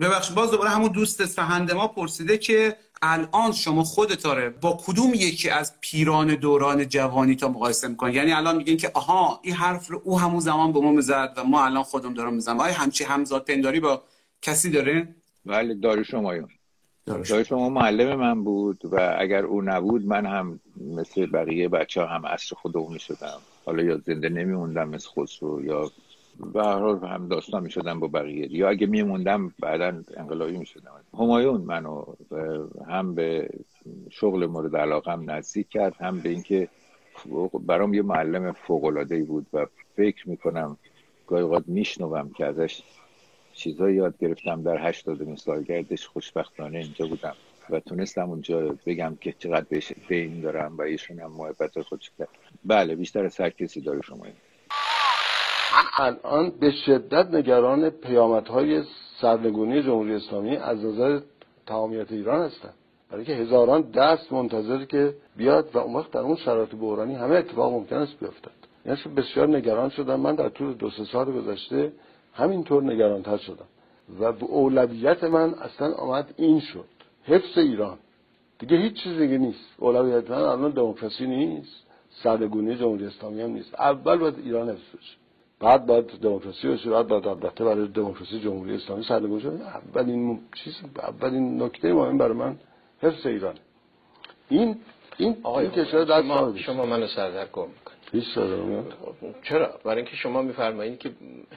[0.00, 4.50] ببخش باز دوباره همون دوست فهند ما پرسیده که الان شما خودتاره.
[4.50, 9.40] با کدوم یکی از پیران دوران جوانی تا مقایسه می‌کنی؟ یعنی الان میگین که آها
[9.42, 12.60] این حرف رو او همون زمان به ما می‌زد و ما الان خودم دارم می‌زنم.
[12.60, 14.02] آیا همچی همزاد پنداری با
[14.42, 15.14] کسی داره؟
[15.46, 16.48] بله داریوش همایون
[17.06, 17.68] داریوش شما.
[17.68, 22.56] معلم من بود و اگر او نبود من هم مثل بقیه بچه ها هم اصر
[22.56, 25.90] خود می شدم حالا یا زنده نمیموندم مثل خسرو یا
[26.52, 28.52] به هر حال هم داستان می شدم با بقیه.
[28.52, 32.04] یا اگه میموندم بعدا انقلابی می شدم همایون منو
[32.88, 33.48] هم به
[34.10, 36.68] شغل مورد علاقم نزدیک کرد هم به اینکه
[37.66, 39.66] برام یه معلم فوق العاده بود و
[39.96, 40.76] فکر می‌کنم
[41.26, 42.82] گاهی اوقات میشنوم که ازش
[43.54, 47.34] چیزایی یاد گرفتم در هشتادمین سالگردش خوشبختانه اینجا بودم
[47.70, 52.28] و تونستم اونجا بگم که چقدر بهش بین دارم و ایشون هم محبت خودش کرد.
[52.64, 54.26] بله بیشتر از هر کسی داره شما
[55.98, 58.82] الان به شدت نگران پیامدهای
[59.20, 61.20] سرنگونی جمهوری اسلامی از نظر
[61.66, 62.74] تمامیت ایران هستم.
[63.10, 67.34] برای که هزاران دست منتظر که بیاد و اون وقت در اون شرایط بحرانی همه
[67.34, 68.50] اتفاق ممکن است بیفتد.
[68.86, 70.20] یعنی بسیار نگران شدم.
[70.20, 71.92] من در طول دو سه سال گذشته
[72.34, 73.66] همینطور نگرانتر شدم.
[74.20, 76.84] و به اولویت من اصلا آمد این شد.
[77.24, 77.98] حفظ ایران.
[78.58, 79.64] دیگه هیچ چیز دیگه نیست.
[79.78, 81.84] اولویت من الان دموکراسی نیست.
[82.10, 83.74] سرگونی جمهوری اسلامی هم نیست.
[83.74, 85.16] اول باید ایران حفظ بشه.
[85.60, 86.90] بعد باید دموکراسی بشه.
[86.90, 92.34] بعد باید البته برای دموکراسی جمهوری اسلامی سرگونی شد اولین چیز اولین نکته مهم برای
[92.34, 92.56] من
[93.02, 93.54] حفظ ایران
[94.48, 94.76] این
[95.16, 97.06] این آقای کشور شما, شما منو
[98.22, 98.84] سردرگم
[99.20, 101.10] هیچ چرا؟ برای اینکه شما میفرمایید که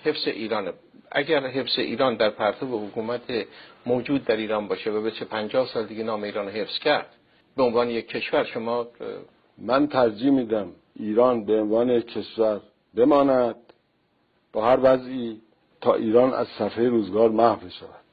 [0.04, 0.74] حفظ ایرانه
[1.12, 3.22] اگر حفظ ایران در پرتو حکومت
[3.86, 7.16] موجود در ایران باشه و بچه پنجاه سال دیگه نام ایران حفظ کرد
[7.58, 8.88] به عنوان یک کشور شما
[9.58, 12.62] من ترجیح میدم ایران به عنوان یک کشور
[12.96, 13.56] بماند
[14.54, 15.42] با هر وضعی
[15.82, 18.08] تا ایران از صفحه روزگار محو شود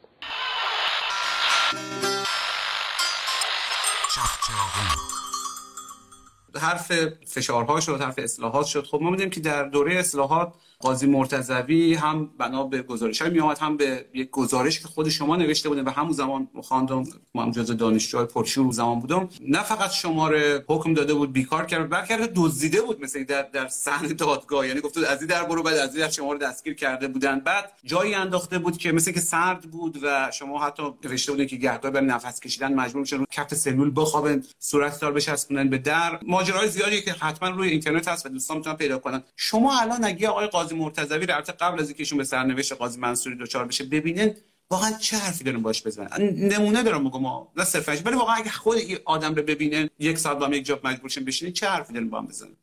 [6.64, 6.92] حرف
[7.26, 8.86] فشارها شد حرف اصلاحات شد.
[8.86, 13.38] خب ما می‌دونیم که در دوره اصلاحات قاضی مرتضوی هم بنا به گزارش های می
[13.60, 17.50] هم به یک گزارش که خود شما نوشته بودن و همون زمان خواندم ما هم
[17.50, 19.28] جز دانشجوهای پرشور زمان بودم.
[19.48, 24.06] نه فقط شماره حکم داده بود بیکار کرد بلکه دزدیده بود مثل در در صحن
[24.06, 24.68] دادگاه.
[24.68, 27.40] یعنی گفته از این در برو بعد از این در شما رو دستگیر کرده بودن.
[27.40, 31.56] بعد جایی انداخته بود که مثل که سرد بود و شما حتی نوشته بودین که
[31.56, 36.18] گهگاه برای نفس کشیدن مجبور میشن رو کف سلول بخوابن صورت دار بچسبونن به در.
[36.26, 39.22] ماجرای زیادی که حتما روی اینترنت هست و دوستان می‌تونن پیدا کنن.
[39.36, 43.36] شما الان اگه آقای قاضی مرتضوی رو قبل از اینکه ایشون به سرنوشت قاضی منصوری
[43.36, 44.34] دوچار بشه ببینن
[44.70, 48.76] واقعا چه حرفی دارن باش بزنن؟ نمونه دارم ما نه صرفش ولی واقعا اگه خود
[48.76, 51.92] این آدم رو ببینن یک ساعت با هم یک جا مجبور شن بشینن چه حرفی
[51.92, 52.56] دارن با هم بزنن؟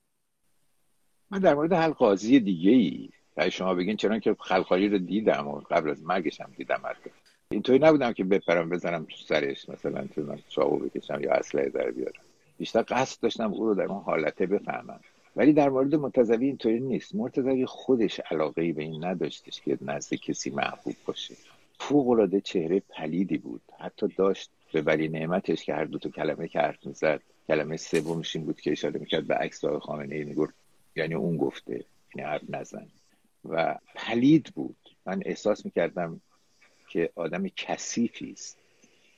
[1.32, 3.10] من در مورد هر قاضی دیگه ای
[3.52, 7.10] شما بگین چرا که خلخالی رو دیدم و قبل از مرگش هم دیدم حتی.
[7.52, 11.92] اینطوری نبودم که بپرم بزنم تو سرش مثلا تو من چاقو بکشم یا اسلحه در
[11.92, 12.24] بیارم.
[12.58, 15.00] بیشتر قصد داشتم او رو در اون حالته بفهمم.
[15.36, 17.16] ولی در مورد مرتضوی اینطوری نیست.
[17.16, 21.36] مرتضوی خودش علاقه به این نداشتش که نزد کسی محبوب باشه.
[21.80, 23.62] فوق العاده چهره پلیدی بود.
[23.80, 28.36] حتی داشت به ولی نعمتش که هر دو تا کلمه که حرف می‌زد کلمه سومش
[28.36, 30.54] این بود که اشاره می‌کرد به عکس آقای خامنه ای می‌گفت
[30.96, 31.84] یعنی اون گفته
[32.16, 32.88] یعنی حرف نزن.
[33.50, 34.78] و پلید بود.
[35.06, 36.22] من احساس می‌کردم
[36.90, 38.58] که آدم کثیفی است.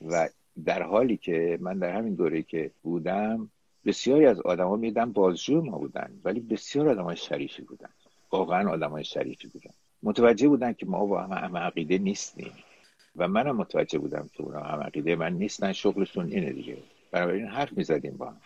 [0.08, 0.28] و
[0.64, 3.50] در حالی که من در همین دوره که بودم
[3.84, 7.88] بسیاری از آدما میدن بازجو ما بودن ولی بسیار آدمای شریفی بودن.
[8.32, 9.70] واقعا آدمای شریفی بودن.
[10.02, 12.52] متوجه بودن که ما با هم عقیده نیستیم.
[13.16, 16.76] و منم متوجه بودم که اونا هم عقیده من نیستن شغلشون اینه دیگه.
[17.10, 18.40] بنابراین حرف می‌زدیم با هم.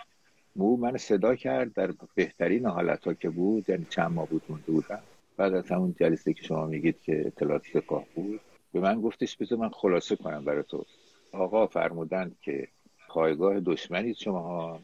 [0.57, 4.72] مو من صدا کرد در بهترین حالت ها که بود یعنی چند ماه بود مونده
[4.72, 5.01] بودم.
[5.37, 8.40] بعد از همون جلسه که شما میگید که اطلاعات سپاه بود
[8.72, 10.85] به من گفتش بذار من خلاصه کنم برای تو.
[11.33, 12.68] آقا فرمودند که
[13.09, 14.81] پایگاه دشمنید شما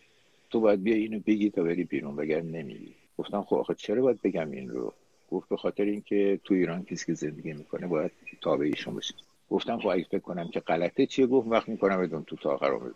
[0.54, 4.22] تو باید بیا اینو بگی تا بری بیرون بگر نمیگی گفتم خب آخه چرا باید
[4.22, 4.92] بگم این رو؟
[5.30, 9.14] گفت به خاطر اینکه تو ایران کسی که زندگی می‌کنه باید تابع ایشون باشه.
[9.50, 12.94] گفتم خب اگه فکر کنم که غلطه چیه؟ گفت وقت می‌کنم بدون تو تا بده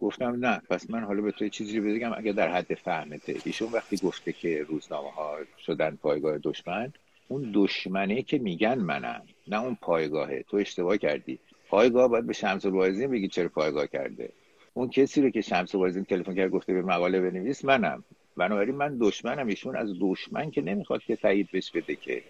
[0.00, 3.96] گفتم نه پس من حالا به تو چیزی بگم اگه در حد فهمته ایشون وقتی
[3.96, 6.92] گفته که روزنامه ها شدن پایگاه دشمن
[7.28, 10.44] اون دشمنه که میگن منم نه اون پایگاهه.
[10.48, 11.38] تو اشتباه کردی.
[11.68, 14.32] پایگاه باید به شمس الوایزین بگی چرا پایگاه کرده.
[14.74, 18.04] اون کسی رو که شمس الوایزین تلفن کرد گفته به مقاله بنویس منم.
[18.36, 19.46] بنابراین من دشمنم.
[19.46, 22.22] ایشون از دشمن که نمی‌خواد که تایید بش بده که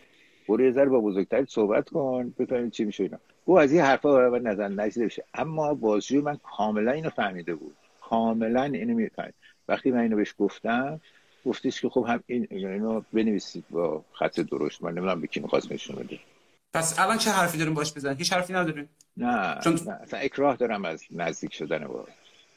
[0.48, 3.18] برو یه با بزرگتر صحبت کن بفهمید چی میشه اینا.
[3.44, 5.24] او از این حرفا برای نظر نشده بشه.
[5.34, 7.76] اما بازجوی من کاملا اینو فهمیده بود.
[8.00, 9.34] کاملا اینو می‌فهمید.
[9.68, 11.00] وقتی من اینو بهش گفتم
[11.46, 14.82] گفتیش که خب هم این اینو بنویسید با خط درشت.
[14.82, 16.18] من نمی‌دونم به کی می‌خواست نشون بده.
[16.74, 20.56] پس الان چه حرفی داریم باش بزنیم؟ هیچ حرفی نداریم؟ نه چون نه اصلا اکراه
[20.56, 22.04] دارم از نزدیک شدن با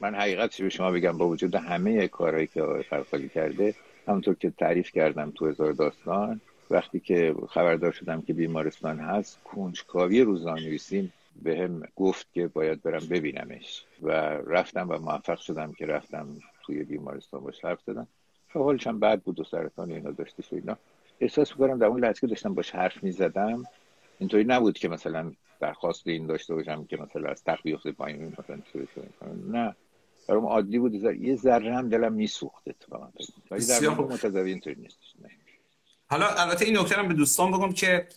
[0.03, 3.75] من حقیقتش به شما بگم؟ با وجود همه کارهایی که آقای فرخالی کرده
[4.07, 10.21] همونطور که تعریف کردم تو هزار داستان وقتی که خبردار شدم که بیمارستان هست کنجکاوی
[10.21, 11.13] روزنامه نویسیم
[11.43, 13.85] به هم گفت که باید برم ببینمش.
[14.01, 14.11] و
[14.47, 16.27] رفتم و موفق شدم که رفتم
[16.65, 18.07] توی بیمارستان باش حرف زدم.
[18.47, 20.77] حالش هم بد بود و سرطان اینا داشته و اینا.
[21.19, 23.63] احساس می‌کنم در اون لحظه که داشتم باش حرف می‌زدم
[24.19, 28.57] اینطوری نبود که مثلا درخواست این داشته باشم که مثلا از تخت بیفته پایین مثلا
[29.47, 29.75] نه.
[30.27, 30.93] برام عادی بود.
[30.93, 33.07] یه ذره هم دلم میسوخت اتفاقا.
[33.51, 35.29] ولی در متضوی اینطوری نیستش نه.
[36.05, 38.07] حالا البته این نکته به دوستان بگم که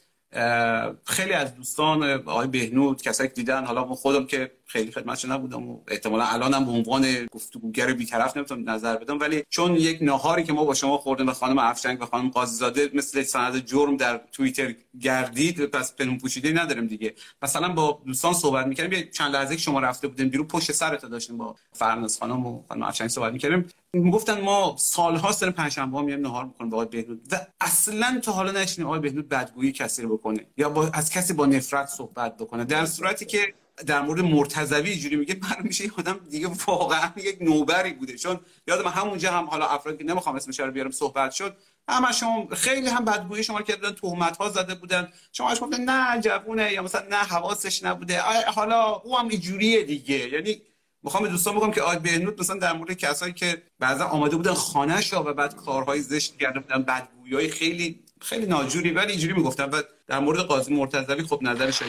[1.05, 5.81] خیلی از دوستان آقای بهنود کسایی که دیدن حالا خودم که خیلی خدمتش نبودم و
[5.89, 10.65] احتمالا الانم به عنوان گفتگوگر بیطرف نمی‌تونم نظر بدم ولی چون یک نهاری که ما
[10.65, 15.67] با شما خوردیم و خانم افشنگ و خانم قاضی مثل سند جرم در توییتر گردید
[15.67, 17.15] پس پنون پوشیده نداریم دیگه.
[17.43, 21.07] مثلا با دوستان صحبت می‌کردیم یه چند لحظه که شما رفته بودیم بیرون پشت سرت
[21.07, 23.69] داشتیم با فرناز خانم و خانم افشنگ صحبت می‌کردیم.
[24.13, 28.53] گفتن ما سالها سر پنجشنبه میایم نهار می‌کنیم با آقای بهنود و اصلا تا حالا
[28.53, 32.65] نشینیم آقای بهنود بدگویی کسی رو بکنه یا با از کسی با نفرت صحبت بکنه.
[32.65, 33.55] در صورتی که
[33.87, 38.19] در مورد مرتضوی اینجوری میگه من میشه این آدم دیگه واقعا یک نوبری بوده.
[38.19, 41.57] چون یادم همونجا هم حالا افرادی که نمی‌خوام اسمش رو بیارم صحبت شد
[41.89, 45.09] همشون خیلی هم بدگویی شما کردن تهمت ها زده بودن.
[45.33, 48.21] شما اش گفتن نه جوونه یا مثلا نه حواسش نبوده.
[48.55, 50.29] حالا او هم اینجوریه دیگه.
[50.29, 50.63] یعنی
[51.03, 54.55] می‌خوام به دوستان بگم که آقای بهنود مثلا در مورد کسایی که بعضا آماده بودن
[54.55, 59.65] خانه‌ش و بعد کارهای زشت کرده بودن بدگویی خیلی خیلی ناجوری ولی اینجوری می‌گفتن.
[59.65, 61.83] و در مورد قاضی مرتضوی خب نظرش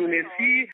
[0.00, 0.70] یونسی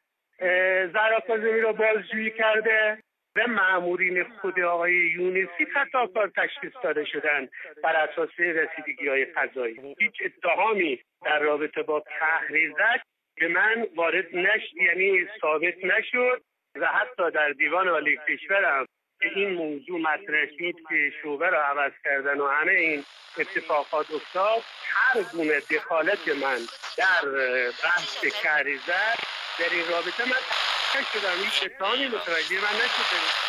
[1.26, 2.98] کاظمی را بازجویی کرده
[3.36, 7.48] و معمورین خود آقای یونسی کار تشخیص داده شدن
[7.82, 9.94] بر اساس رسیدگی های قضایی.
[9.98, 13.00] هیچ اتهامی در رابطه با تحریزک
[13.36, 16.42] به من وارد نش یعنی ثابت نشد
[16.74, 18.86] و حتی در دیوان عالی کشورم
[19.34, 23.04] این موضوع مطرح شد که شعبه را عوض کردن و همه این
[23.38, 26.58] اتفاقات افتاد هر گونه دخالت من
[26.96, 27.30] در
[27.84, 29.14] بحث کهریزر
[29.58, 30.40] در این رابطه من
[31.00, 33.44] نشدم این اتهامی متوجه من نشد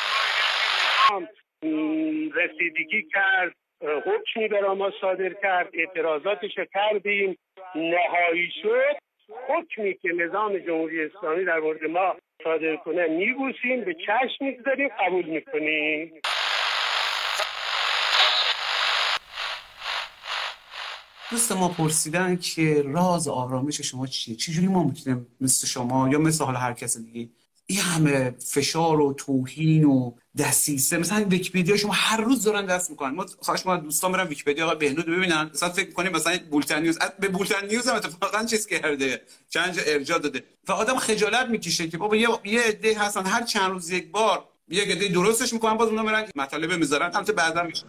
[2.35, 7.37] رسیدگی کرد حکمی بر ما صادر کرد اعتراضاتش کردیم.
[7.75, 8.97] نهایی شد
[9.47, 15.25] حکمی که نظام جمهوری اسلامی در مورد ما صادر کنه میبوسیم به چشم می‌گذاریم قبول
[15.25, 16.21] می‌کنیم.
[21.31, 26.43] دوست ما پرسیدن که راز آرامش شما چیه؟ چجوری ما می‌تونیم مثل شما یا مثل
[26.43, 27.29] حال هر کس دیگه
[27.67, 33.15] این همه فشار و توهین و دسیسه مثلا ویکی‌پدیا شما هر روز دارن دست می‌کنن.
[33.15, 35.49] ما خواهش ما دوستان برن ویکی‌پدیا آقا بهنود ببینن.
[35.53, 36.97] مثلا فکر کنیم مثلا بولتن نیوز.
[37.19, 39.21] به بولتن نیوز هم اتفاقا چیز کرده.
[39.49, 40.43] چند جا ارجاع داده.
[40.67, 43.25] و آدم خجالت می‌کشه که بابا یه یه عده هستن.
[43.25, 47.11] هر چند روز یک بار یه عده درستش می‌کنن باز اونها میرن مطالب می‌ذارن.
[47.15, 47.85] البته بعدا میشن.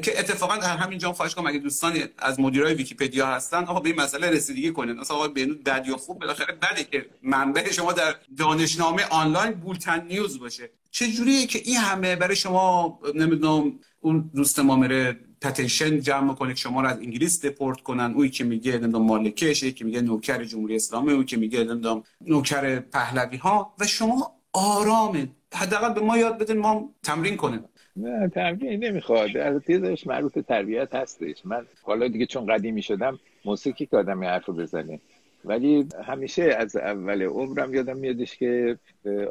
[0.00, 3.88] که اتفاقا در همین جام خواهش کنم اگه دوستانی از مدیرای ویکی‌پدیا هستن آقا به
[3.88, 7.92] این مسئله رسیدگی کنید مثلا آقا بهنود بد یا خوب بالاخره بده که منبع شما
[7.92, 10.70] در دانشنامه آنلاین بولتن نیوز باشه.
[10.90, 16.54] چه جوریه که این همه برای شما نمی‌دونم اون دوست ما میره پتیشن جمع کنه
[16.54, 20.76] شما رو از انگلیس دپورت کنن اوی که میگه نمی‌دونم مالکشه که میگه نوکر جمهوری
[20.76, 25.28] اسلامی اوی که میگه نمی‌دونم نوکر پهلوی ها و شما آرامه.
[25.54, 27.64] حداقل به ما یاد بدین ما تمرین کنیم.
[27.96, 29.36] نه تمرین نمی‌خواد.
[29.36, 31.46] البته داشت معروف تربیت هستش.
[31.46, 35.00] من حالا دیگه چون قدیمی شدم موسیقی که آدم حرف بزنه.
[35.44, 38.78] ولی همیشه از اول عمرم یادم میادش که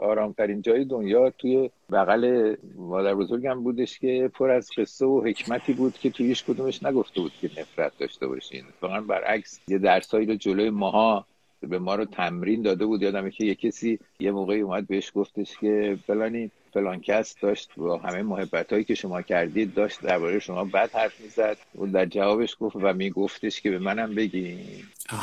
[0.01, 5.93] آرامترین جای دنیا توی بغل مادر بزرگم بودش که پر از قصه و حکمتی بود
[5.93, 8.63] که تویش کدومش نگفته بود که نفرت داشته باشین.
[8.81, 11.25] واقعا برعکس یه درسایی رو جلوی ماها
[11.61, 13.01] به ما رو تمرین داده بود.
[13.01, 17.97] یادمه که یه کسی یه موقعی اومد بهش گفتش که فلانی فلان کس داشت با
[17.97, 21.57] همه محبت هایی که شما کردید داشت درباره شما بد حرف می‌زد.
[21.75, 24.57] و در جوابش گفت و میگفتش که به منم بگی.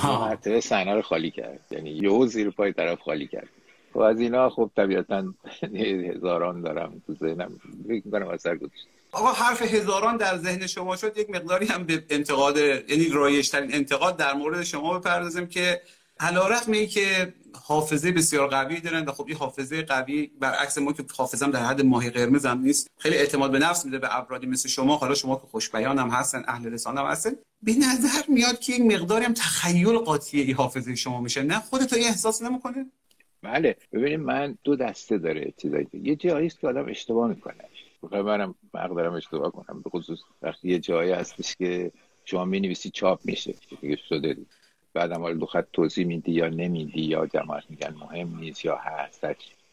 [0.05, 1.61] مرتبه صحنه رو خالی کرد.
[1.71, 3.49] یعنی یهو زیر پای طرف خالی کرد.
[3.95, 5.35] و خب از اینا خب طبیعتا
[6.15, 7.61] هزاران دارم تو ذهنم.
[7.89, 11.19] فکر می‌کنم اثر گذاشت آقا حرف هزاران در ذهن شما شد.
[11.19, 15.81] یک مقداری هم به انتقاد یعنی رایشترین انتقاد در مورد شما بپردازیم که
[16.21, 21.05] علیرغم ای که حافظه بسیار قوی دارن و خب این حافظه قوی برعکس ما که
[21.17, 22.91] حافظم در حد ماهی قرمز هم نیست.
[22.99, 24.97] خیلی اعتماد به نفس میده به افرادی مثل شما.
[24.97, 27.31] حالا شما که خوشبیان هم هستن اهل رسانه هم هستن.
[27.63, 31.43] به نظر میاد که یک مقداری هم تخیل قاطی این حافظه شما میشه.
[31.43, 32.87] نه خودت این احساس نمی‌کنه
[33.43, 33.77] بله.
[33.93, 37.65] ببینید من دو دسته داره چیزایی یه جایی است که آدم اشتباه می‌کنه.
[38.03, 39.83] بخاطر منم حق دارم اشتباه کنم.
[39.83, 41.93] به خصوص وقتی یه جایی هستش که
[42.25, 43.55] شما می چاپ میشه.
[43.81, 44.35] دیگه شده.
[44.35, 44.47] دید.
[44.95, 49.27] بعدم حالا دو خط توضیح میدی یا نمیدی یا جماعت میگن مهم نیست یا هست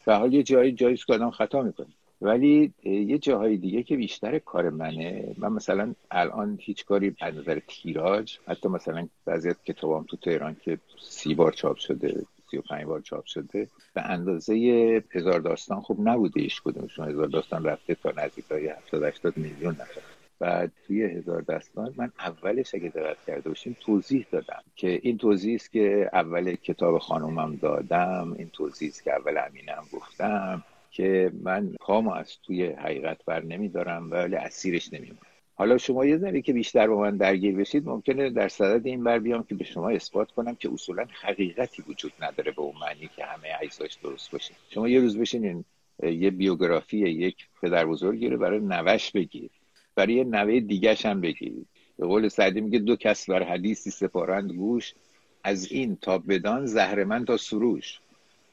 [0.07, 1.88] و حال یه جایی جایی که آدم خطا می‌کنه.
[2.22, 7.59] ولی یه جاهای دیگه که بیشتر کار منه من مثلا الان هیچ کاری از نظر
[7.68, 12.61] تیراج حتی مثلا بعضی از کتابام تو تهران که سی بار چاپ شده سی و
[12.61, 14.53] پنج بار چاپ شده به اندازه
[15.11, 17.09] هزار داستان خوب نبوده ایش کدومشون.
[17.09, 20.14] هزار داستان رفته تا نزدیک های 70 80 میلیون نفر.
[20.40, 25.56] بعد توی هزار داستان من اولش اگه دقت کرده باشیم توضیح دادم که این توضیح
[25.56, 31.76] است که اول کتاب خانومم دادم این توضیح است که اول امینم گفتم که من
[31.80, 35.20] پامو از توی حقیقت بر نمیدارم ولی اسیرش نمیمونم
[35.58, 39.20] حالا شما یه ذره که بیشتر با من درگیر بشید ممکنه در صدد این بر
[39.20, 43.26] بیام که به شما اثبات کنم که اصولا حقیقتی وجود نداره به اون معنی که
[43.26, 44.54] همه اجزاش درست باشه.
[44.70, 45.66] شما یه روز بشینین
[46.04, 49.50] یه بیوگرافی یک پدر بزرگی رو برای نوش بگیر
[49.96, 51.54] برای نوه دیگهش هم بگیر
[51.98, 54.93] به قول سعدی میگه دو کس بر حدیثی سپارند گوش
[55.43, 58.00] از این تا بدان زهر من تا سروش.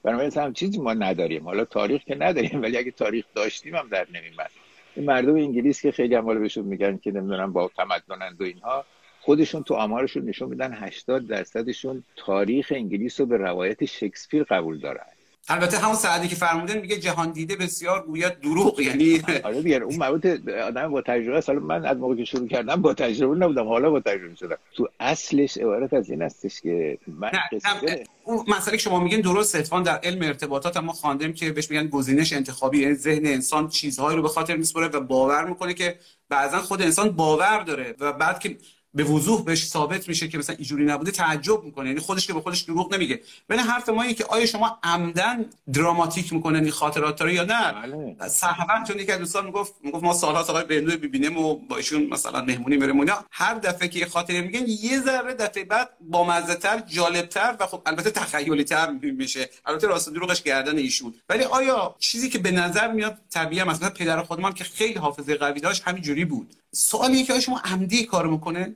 [0.02, 1.44] بنابراین هم چیزی ما نداریم.
[1.44, 4.50] حالا تاریخ که نداریم ولی اگه تاریخ داشتیم هم در نمیمد
[4.96, 8.84] این مردم انگلیس که خیلی هم بهشون میگن که نمی‌دونم با تمدنند و اینها
[9.20, 15.06] خودشون تو آمارشون نشون میدن 80 درصدشون تاریخ انگلیس رو به روایت شکسپیر قبول دارن.
[15.48, 19.96] البته همون سعدی که فرمودن میگه جهان دیده بسیار گوید دروغ یعنی آره دیگه اون
[19.96, 20.26] مربوط
[20.66, 24.00] آدم با تجربه است من از موقعی که شروع کردم با تجربه نبودم حالا با
[24.00, 28.04] تجربه شدم تو اصلش عبارت از این هستش که من نه, نه.
[28.24, 31.86] اون مسئله که شما میگین درست اتفاقا در علم ارتباطات ما خواندیم که بهش میگن
[31.86, 36.58] گزینش انتخابی یعنی ذهن انسان چیزهایی رو به خاطر میسپره و باور می‌کنه که بعضا
[36.58, 38.56] خود انسان باور داره و بعد که
[38.94, 41.88] به وضوح بهش ثابت میشه که مثلا اینجوری نبوده تعجب می‌کنه.
[41.88, 43.20] یعنی خودش که به خودش دروغ نمیگه.
[43.48, 47.72] ولی حرف ما اینه که آیا شما عمدن دراماتیک می‌کنن این خاطرات رو یا نه؟
[47.72, 48.28] بله.
[48.28, 52.06] صحبا چون یکی از دوستان می‌گفت می‌گفت ما سالها سال بندو ببینیم و با ایشون
[52.06, 56.54] مثلا مهمونی میریم اونجا هر دفعه که خاطره میگن یه ذره دفعه بعد با مزه
[56.54, 59.50] تر جالب تر و خب البته تخیلی تر میشه.
[59.66, 61.14] البته راست دروغش گردن ایشون.
[61.28, 65.60] ولی آیا چیزی که به نظر میاد طبیعی مثلا پدر خودمان که خیلی حافظه قوی
[65.60, 66.56] داشت همینجوری بود.
[66.74, 68.74] سوالی که شما عمدی کارو می‌کنه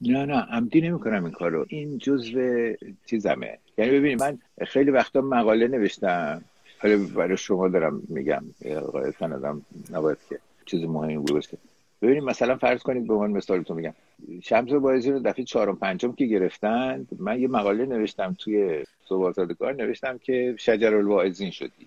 [0.00, 1.66] نه نه عمدی نمی‌کنم این کارو.
[1.68, 2.72] این جزء
[3.06, 3.58] چیزمه.
[3.78, 6.44] یعنی ببینید من خیلی وقتا مقاله نوشتم.
[6.78, 8.44] حالا برای شما دارم میگم
[8.92, 11.58] قاعدتا آدم نباید که چیز مهمی باشه.
[12.02, 13.94] ببینید مثلا فرض کنید به من مثالتون میگم.
[14.42, 20.18] شمس بایزی رو دفعه چهارم پنجم که گرفتن من یه مقاله نوشتم توی صبح نوشتم
[20.18, 21.86] که شجر الواعظین شدی.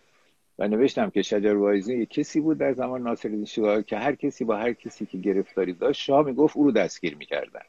[0.60, 4.56] و نوشتم که شجر الواعظین کسی بود در زمان ناصرالدین شاه که هر کسی با
[4.58, 7.62] هر کسی که گرفتاری داشت شاه می‌گفت او رو دستگیر می‌کردن.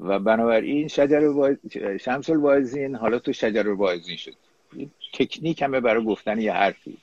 [0.00, 1.56] و بنابراین شجر باز...
[2.00, 4.34] شمس الواعظین حالا تو شجر الواعظین شد.
[5.12, 6.96] تکنیک همه برای گفتن یه حرفی.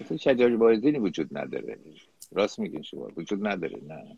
[0.00, 1.78] مثل شجر الواعظینی وجود نداره.
[2.32, 4.16] راست میگین شما؟ وجود نداره نه.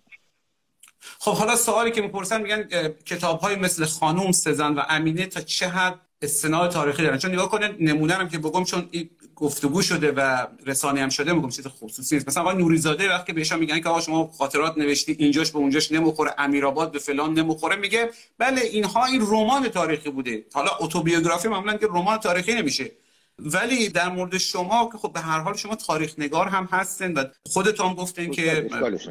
[1.18, 5.68] خب حالا سوالی که می‌پرسن میگن کتاب های مثل خانوم سزن و امینه تا چه
[5.68, 8.88] حد استناد تاریخی دارن؟ چون نگاه کنه نمونه هم که بگم چون
[9.36, 12.28] گفتگو شده و رسانه هم شده میگم چیز خصوصی نیست.
[12.28, 16.34] مثلا آقا نوریزاده وقتی بهشون میگن که آقا شما خاطرات نوشتی اینجاش به اونجاش نمی‌خوره
[16.38, 20.44] امیرآباد به فلان نمی‌خوره میگه بله اینها این رمان تاریخی بوده.
[20.54, 22.90] حالا اتوبیوگرافی معمولا که رمان تاریخی نمیشه.
[23.38, 27.24] ولی در مورد شما که خب به هر حال شما تاریخ نگار هم هستن و
[27.50, 28.68] خودتون گفتین که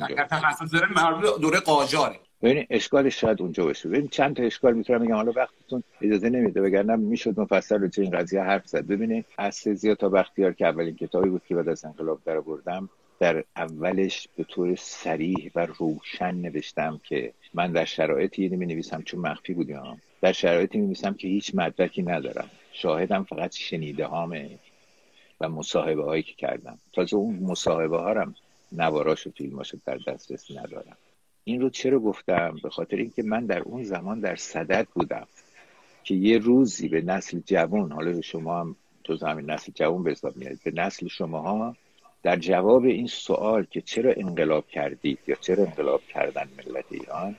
[0.10, 0.88] اگر تخصص داره
[1.38, 2.20] دوره قاجاره.
[2.42, 3.90] ببین اشکالش شاید اونجا باشه.
[3.90, 5.16] ببین چند تا اشکال می‌تونم بگم.
[5.16, 8.88] حالا وقتتون اجازه نمیده وگرنه می‌شد مفصل رو این قضیه حرف زد.
[8.88, 12.90] ببینید از زیاد تا بختیار که اولین کتابی بود که بعد از انقلاب در بردم
[13.20, 19.20] در اولش به طور سریح و روشن نوشتم که من در شرایطی می نویسم چون
[19.20, 20.02] مخفی بودیم.
[20.22, 22.50] در شرایطی می نویسم که هیچ مدرکی ندارم.
[22.72, 24.50] شاهدم فقط شنیده هامه
[25.42, 26.78] و مصاحبه هایی که کردم.
[26.94, 28.36] تازه اون مصاحبه ها هم
[28.72, 30.98] نواراش و فیلماش در دسترس ندارم.
[31.48, 35.28] این رو چرا گفتم؟ به خاطر اینکه من در اون زمان در صدد بودم
[36.04, 40.12] که یه روزی به نسل جوان حالا به شما هم تو همین نسل جوان به
[40.12, 41.76] حساب میاد به نسل شماها
[42.24, 47.36] در جواب این سوال که چرا انقلاب کردید یا چرا انقلاب کردن ملت ایران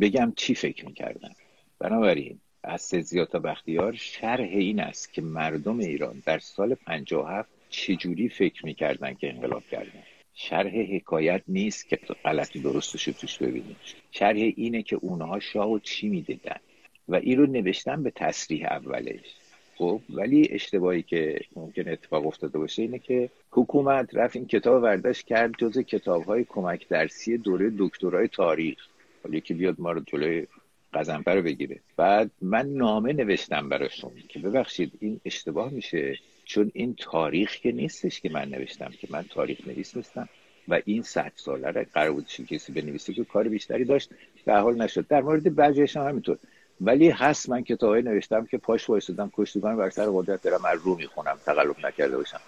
[0.00, 1.30] بگم چی فکر می‌کردن.
[1.78, 8.28] بنابراین از سزیات تا بختیار شرح این است که مردم ایران در سال 57 چجوری
[8.28, 10.02] فکر می‌کردن که انقلاب کردن.
[10.38, 13.76] شرح حکایت نیست که غلطی درستش رو توش ببینید
[14.10, 16.60] شرح اینه که اونها شاه و چی می‌دیدن؟
[17.08, 19.34] و این رو نوشتن به تصریح اولش.
[19.76, 25.24] خب ولی اشتباهی که ممکن اتفاق افتاده باشه اینه که حکومت رفت این کتاب ورداش
[25.24, 28.78] کرد جز کتاب های کمک درسی دوره دکترای تاریخ.
[29.22, 30.46] حالا که بیاد ما رو جلوی
[30.94, 31.80] قزنفه رو بگیره.
[31.96, 36.18] بعد من نامه نوشتم براشون که ببخشید این اشتباه میشه.
[36.46, 40.28] چون این تاریخ که نیستش که من نوشتم که من تاریخ نویس نیستم
[40.68, 44.10] و این صد ساله را قرار بود کسی بنویسه که کار بیشتری داشت
[44.44, 45.06] به حال نشد.
[45.08, 46.38] در مورد بعضیش هم همینطور.
[46.80, 50.96] ولی هست من کتابی نوشتم که پاش وایسادم کشتگان بر سر قدرت دارم از رو
[50.96, 52.40] می‌خونم تقلب نکرده باشم.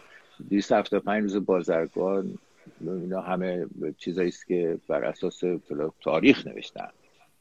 [0.51, 2.39] 275 روز بازرگان
[2.81, 3.67] اینا همه
[3.99, 5.43] چیزایی است که بر اساس
[6.01, 6.89] تاریخ نوشتن.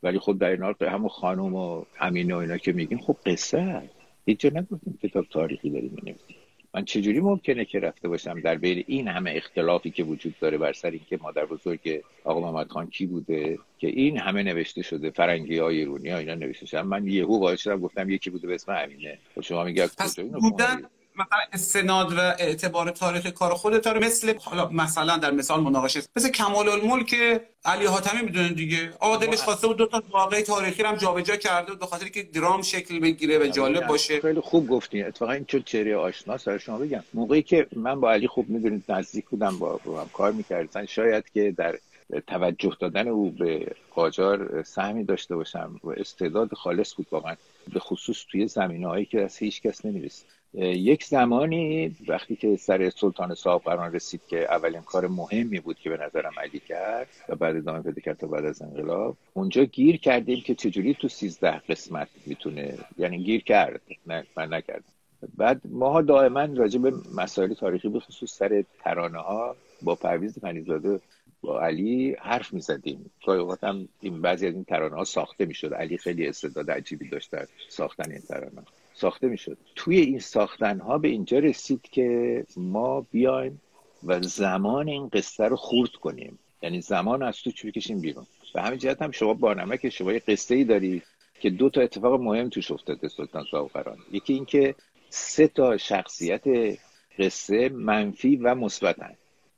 [0.04, 3.90] ولی خب در این حال همون خانم و امینه و اینا که میگیم خب قصه
[4.26, 6.37] هیچ جا نگفتیم کتاب تاریخی داریم می‌نویسیم.
[6.78, 10.74] من چجوری ممکنه که رفته باشم در بین این همه اختلافی که وجود داره بر
[10.74, 15.58] سر اینکه مادر بزرگ آقا محمد خان کی بوده که این همه نوشته شده فرنگی
[15.58, 18.72] های ایرونی ها اینا نوشته شدن من یهو وارد شدم گفتم یکی بوده به اسم
[18.72, 19.20] امینه.
[19.36, 20.82] خب شما میگه پس بودن
[21.18, 26.30] مثلا استناد و اعتبار تاریخ کار خودت رو مثل حالا مثلا در مثال مناقشه مثل
[26.30, 27.16] کمال الملک
[27.66, 28.94] علی حاتمی می‌دونن دیگه.
[29.00, 32.62] آدلش خواسته بود دو تا واقعی تاریخی رو هم جابجا کرده به خاطر که درام
[32.62, 34.22] شکل بگیره و جالب باشه.
[34.22, 37.04] خیلی خوب گفتین اتفاقا این چون چهره آشنا سر شما بگم.
[37.14, 41.26] موقعی که من با علی خوب می‌دونید نزدیک بودم با, با هم کار می‌کردن شاید
[41.34, 41.78] که در
[42.28, 45.80] توجه دادن او به قاجار سهمی داشته باشم.
[45.84, 47.36] و استعداد خالص بود واقعا
[47.74, 50.28] به خصوص توی زمینه هایی که از هیچ کس نمی‌رسید.
[50.54, 55.90] یک زمانی وقتی که سر سلطان صاحب قرار رسید که اولین کار مهمی بود که
[55.90, 59.98] به نظرم علی کرد و بعد ادامه پیدا کرد تا بعد از انقلاب اونجا گیر
[59.98, 64.84] کردیم که چجوری تو سیزده قسمت می‌تونه یعنی گیر کرد نه من نکردم.
[65.38, 71.00] بعد ما دائما راجع به مسائل تاریخی به خصوص سر ترانه ها با پرویز فنیزاده
[71.42, 73.12] با علی حرف می‌زدیم.
[73.26, 75.74] گاهی اوقات هم این بعضی از این ترانه ها ساخته می‌شد.
[75.74, 78.62] علی خیلی استعداد عجیبی داشت در ساختن این ترانه.
[78.98, 79.58] ساخته می‌شد.
[79.76, 83.62] توی این ساختن ها به اینجا رسید که ما بیایم
[84.04, 86.40] و زمان این قصه رو خورد کنیم.
[86.62, 88.26] یعنی زمان از تو چوری کشیم بیرون.
[88.54, 91.04] به همین جهت هم شما با که شما یه قصه ای دارید
[91.40, 93.44] که دو تا اتفاق مهم توش افتاده سلطان
[93.74, 94.76] قران یکی اینکه
[95.10, 96.44] سه تا شخصیت
[97.20, 99.16] قصه منفی و مثبتن.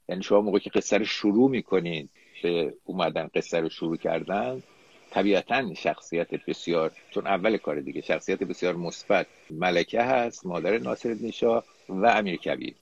[0.09, 2.09] یعنی شما موقعی که قصه رو شروع می‌کنید
[2.43, 4.63] به اومدن قصه رو شروع کردن
[5.11, 11.63] طبیعتا شخصیت بسیار چون اول کار دیگه شخصیت بسیار مثبت ملکه هست مادر ناصر نیشا
[11.89, 12.75] و امیر کبیر.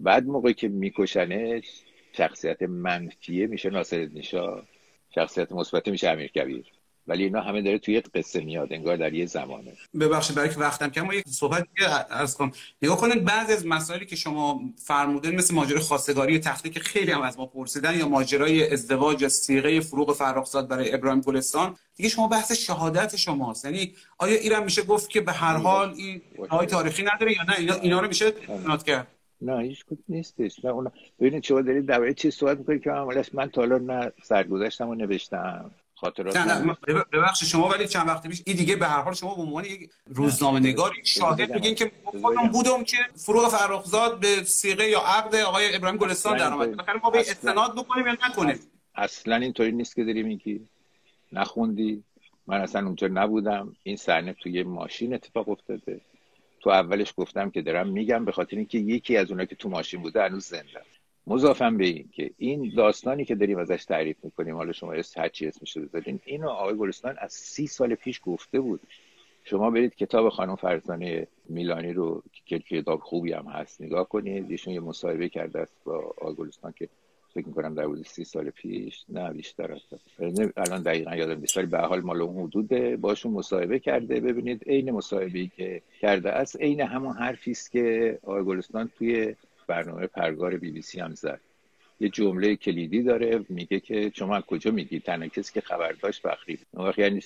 [0.00, 4.62] بعد موقعی که میکشنش شخصیت منفیه میشه ناصر نیشا
[5.14, 6.73] شخصیت مثبت میشه امیر کبیر.
[7.06, 9.72] ولی اینا همه داره توی قصه میاد انگار در یه زمانه.
[10.00, 11.66] ببخشید برای که وقتم که ما یک صحبت
[12.10, 12.52] از کنم.
[12.82, 17.22] نگاه کنید بعضی از مسائلی که شما فرمودین مثل ماجرای خواستگاری تخته که خیلی هم
[17.22, 22.28] از ما پرسیدن یا ماجرای ازدواج یا سیغه فروغ فرخزاد برای ابراهیم گلستان دیگه شما
[22.28, 23.64] بحث شهادت شماست.
[23.64, 27.54] یعنی آیا ایران میشه گفت که به هر حال این های تاریخی نداره یا نه؟
[27.58, 28.32] اینا, اینا رو میشه
[28.66, 29.06] نات کرد؟
[29.40, 30.64] نه هیچ کدوم نیستش.
[30.64, 32.90] نه اونا ببینید شما دارید درباره چی صحبت می‌کنید که
[33.32, 35.70] من تا حالا نه سرگذشتم نوشتم.
[35.94, 36.76] خاطرات نه
[37.12, 39.90] ببخشید شما ولی چند وقت پیش این دیگه به هر حال شما به عنوان یک
[40.06, 45.76] روزنامه نگار شاهد میگین که خودم بودم که فروغ فرخزاد به سیغه یا عقد آقای
[45.76, 48.60] ابراهیم گلستان در اومد بالاخره ما به استناد بکنیم یا نکنیم؟
[48.94, 50.68] اصلا اینطوری نیست که داری میگی.
[51.32, 52.04] نخوندی.
[52.46, 53.76] من اصلا اونجا نبودم.
[53.82, 56.00] این صحنه توی ماشین اتفاق افتاده.
[56.60, 60.02] تو اولش گفتم که دارم میگم به خاطر اینکه یکی از اونایی که تو ماشین
[60.02, 60.82] بوده هنوز زنده
[61.26, 65.76] مضافم به این که این داستانی که داریم ازش تعریف می‌کنیم حالا شما هرچی اسمش
[65.76, 68.80] رو بذارین اینو آقای گلستان از سی سال پیش گفته بود.
[69.44, 74.50] شما برید کتاب خانم فرزانه میلانی رو که کتاب خوبی هم هست نگاه کنید.
[74.50, 76.88] ایشون یه مصاحبه کرده است با آقای گلستان که
[77.34, 79.94] فکر می‌کنم در حدود سی سال پیش نه بیشتر است
[80.56, 82.68] الان دقیقا یادم نیست ولی به حال مال اون حدود
[83.00, 84.20] باشون مصاحبه کرده.
[84.20, 89.34] ببینید عین مصاحبه که کرده است عین همون حرفی است که آقای گلستان توی
[89.66, 91.40] برنامه پرگار بی بی سی هم زد.
[92.00, 96.58] یه جمله کلیدی داره میگه که شما کجا میگی؟ تنها کسی که خبر داشت فخری
[96.72, 97.20] اون وقت یعنی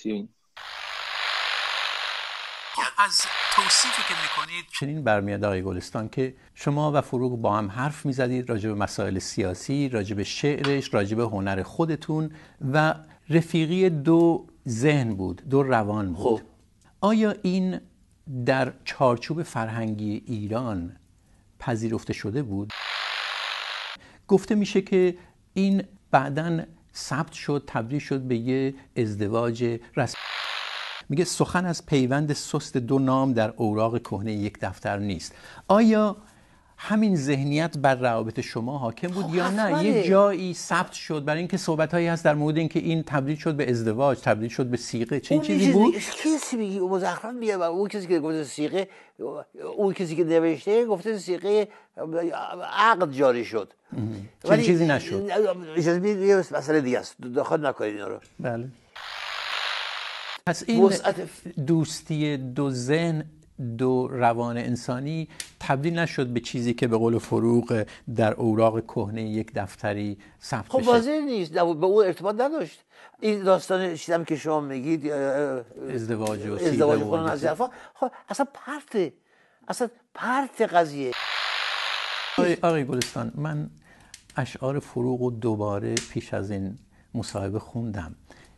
[2.97, 3.21] از
[3.55, 4.65] توصیفی که می‌کنید.
[4.79, 9.19] چنین برمیاد آقای گلستان که شما و فروغ با هم حرف می‌زدید راجع به مسائل
[9.19, 12.31] سیاسی راجع به شعرش راجع به هنر خودتون
[12.73, 12.95] و
[13.29, 16.39] رفیقی دو ذهن بود دو روان بود.
[16.39, 16.41] خب.
[17.01, 17.79] آیا این
[18.45, 20.95] در چارچوب فرهنگی ایران
[21.59, 22.73] پذیرفته شده بود.
[24.27, 25.17] گفته میشه که
[25.53, 26.63] این بعدا
[26.95, 30.21] ثبت شد تبدیل شد به یه ازدواج رسمی
[31.09, 35.35] میگه سخن از پیوند سست دو نام در اوراق کهنه یک دفتر نیست.
[35.67, 36.17] آیا
[36.81, 41.39] همین ذهنیت بر روابط شما حاکم بود خب یا نه؟ یه جایی ثبت شد برای
[41.39, 44.77] اینکه صحبت هایی هست در مورد اینکه این تبدیل شد به ازدواج تبدیل شد به
[44.77, 48.87] سیغه چه چیزی بود؟ کسی میگه مزخرف میگه و اون کسی که گفته سیغه
[49.77, 51.67] اون کسی که نوشته گفته سیغه
[52.73, 53.73] عقد جاری شد.
[54.43, 55.29] ولی چیزی نشد؟
[55.77, 57.15] اجازه یه مسئله دیگه است.
[57.35, 58.19] داخل نکنید اینا رو.
[58.39, 58.67] بله.
[60.47, 60.91] پس این
[61.67, 63.25] دوستی دو ذهن
[63.77, 65.27] دو روان انسانی
[65.59, 67.85] تبدیل نشد به چیزی که به قول فروغ
[68.15, 71.51] در اوراق کهنه یک دفتری ثبت خب واضح نیست.
[71.51, 72.79] به اون ارتباط نداشت.
[73.19, 77.45] این داستان چیزی که شما میگید ازدواج و ازدواج و از
[77.93, 79.13] خب اصلا پرت
[79.67, 81.11] اصلا پرت قضیه.
[82.61, 83.69] آقای گلستان من
[84.37, 86.77] اشعار فروغ و دوباره پیش از این
[87.13, 88.15] مصاحبه خوندم.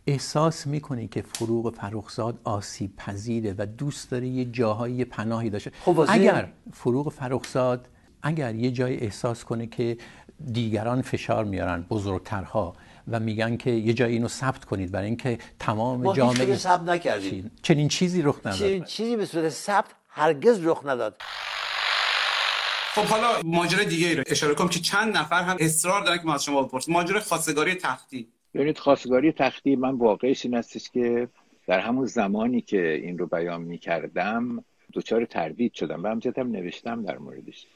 [0.07, 6.05] احساس می‌کنی که فروغ فرخزاد آسیب پذیره و دوست داره یه جاهایی پناهی داشته؟ خب
[6.09, 7.87] اگر فروغ فرخزاد
[8.23, 9.97] اگر یه جای احساس کنه که
[10.51, 12.75] دیگران فشار میارن بزرگترها
[13.07, 17.51] و میگن که یه جایی اینو ثبت کنید برای اینکه تمام جامعه ما ثبت نکردیم.
[17.61, 18.85] چنین چیزی رخ نداد.
[18.85, 21.21] چیزی به صورت ثبت هرگز رخ نداد.
[22.93, 26.23] خب حالا ماجرا دیگه ای رو اشاره کنم که چند نفر هم اصرار دارن که
[26.23, 26.93] ما از شما بپرسیم.
[26.93, 28.27] ماجرا خواستگاری تختی.
[28.53, 31.27] ببینید خواستگاری تختی من واقعش این هستش که
[31.67, 36.51] در همون زمانی که این رو بیان می کردم دوچار تردید شدم و همجد هم
[36.51, 37.67] نوشتم در موردش.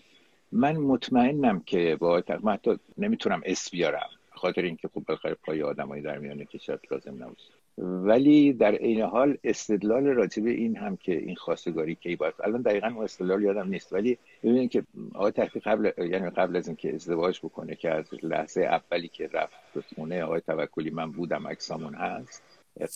[0.51, 4.09] من مطمئنم که با من حتی نمی‌تونم اس بیارم
[4.45, 7.53] خاطر اینکه خب بالاخره پای آدمایی در میانه که شاید لازم نباشه.
[7.77, 12.87] ولی در عین حال استدلال راجب این هم که این خواستگاری کی باید الان دقیقا
[12.87, 17.39] اون استدلال یادم نیست ولی ببینید که آقای تحقیق قبل یعنی قبل از اینکه ازدواج
[17.39, 22.43] بکنه که از لحظه اولی که رفت به خونه آقای توکلی من بودم اکسامون هست.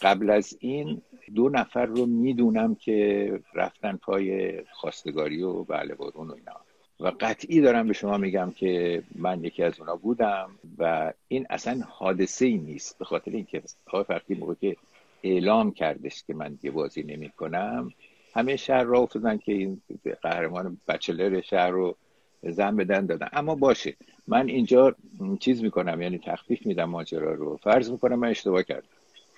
[0.01, 1.01] قبل از این
[1.35, 6.68] دو نفر رو می‌دونم که رفتن پای خواستگاری و بله برون و اینا.
[6.99, 11.83] و قطعی دارم به شما میگم که من یکی از اونا بودم و این اصلا
[11.89, 14.75] حادثه ای نیست به خاطر اینکه آقای فرقی موقع که
[15.23, 17.93] اعلام کردش که من دیگه بازی نمی کنم
[18.33, 19.81] همه شهر را افتادن که این
[20.21, 21.95] قهرمان بچلر شهر رو
[22.43, 23.29] زن بدن دادن.
[23.33, 23.95] اما باشه
[24.27, 24.95] من اینجا
[25.39, 27.57] چیز می‌کنم یعنی تخفیف میدم ماجرا رو.
[27.57, 28.87] فرض می‌کنم من اشتباه کردم.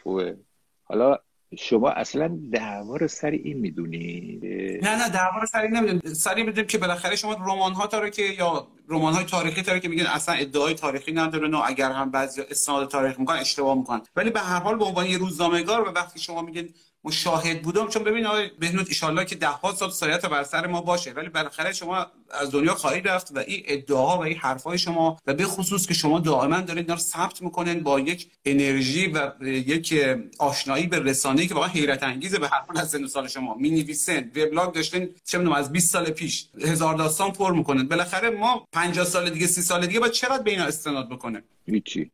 [0.04, 0.38] خوبه.
[0.84, 1.20] حالا
[1.60, 4.40] شما اصلا دعوا رو سر این می‌دونی
[4.84, 8.10] نه نه دعوا رو سر این نمی‌دونیم سری می‌دونیم که بالاخره شما رمان ها داره
[8.10, 12.12] که یا رمان های تاریخی داره که میگن اصلا ادعای تاریخی نداره نه اگر هم
[12.12, 14.02] بعضی استناد تاریخ می‌کنن اشتباه می‌کنن.
[14.16, 16.74] ولی به هر حال به عنوان یه روزنامه‌نگار و وقتی شما میگین
[17.04, 20.82] مشاهد بودم چون ببین آقای بهنود ان که ده ها سال سایت بر سر ما
[20.82, 25.18] باشه ولی بالاخره شما از دنیا خواهید رفت و این ادعاها و این حرفای شما
[25.28, 29.32] و به خصوص که شما دائما دارید اینا رو ثبت می‌کنین با یک انرژی و
[29.46, 29.94] یک
[30.40, 33.56] آشنایی به رسانه‌ای که واقعا حیرت انگیزه به هر از سن سال شما.
[33.56, 37.88] می نویسن وبلاگ داشتین چه می‌دونم از 20 سال پیش هزار داستان پر می‌کنن.
[37.88, 42.12] بالاخره ما 50 سال دیگه 30 سال دیگه باید چقدر به اینا استناد بکنه؟ هیچی.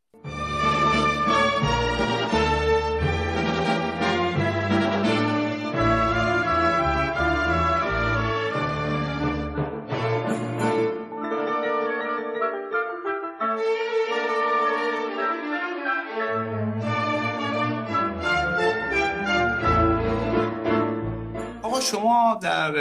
[22.36, 22.76] در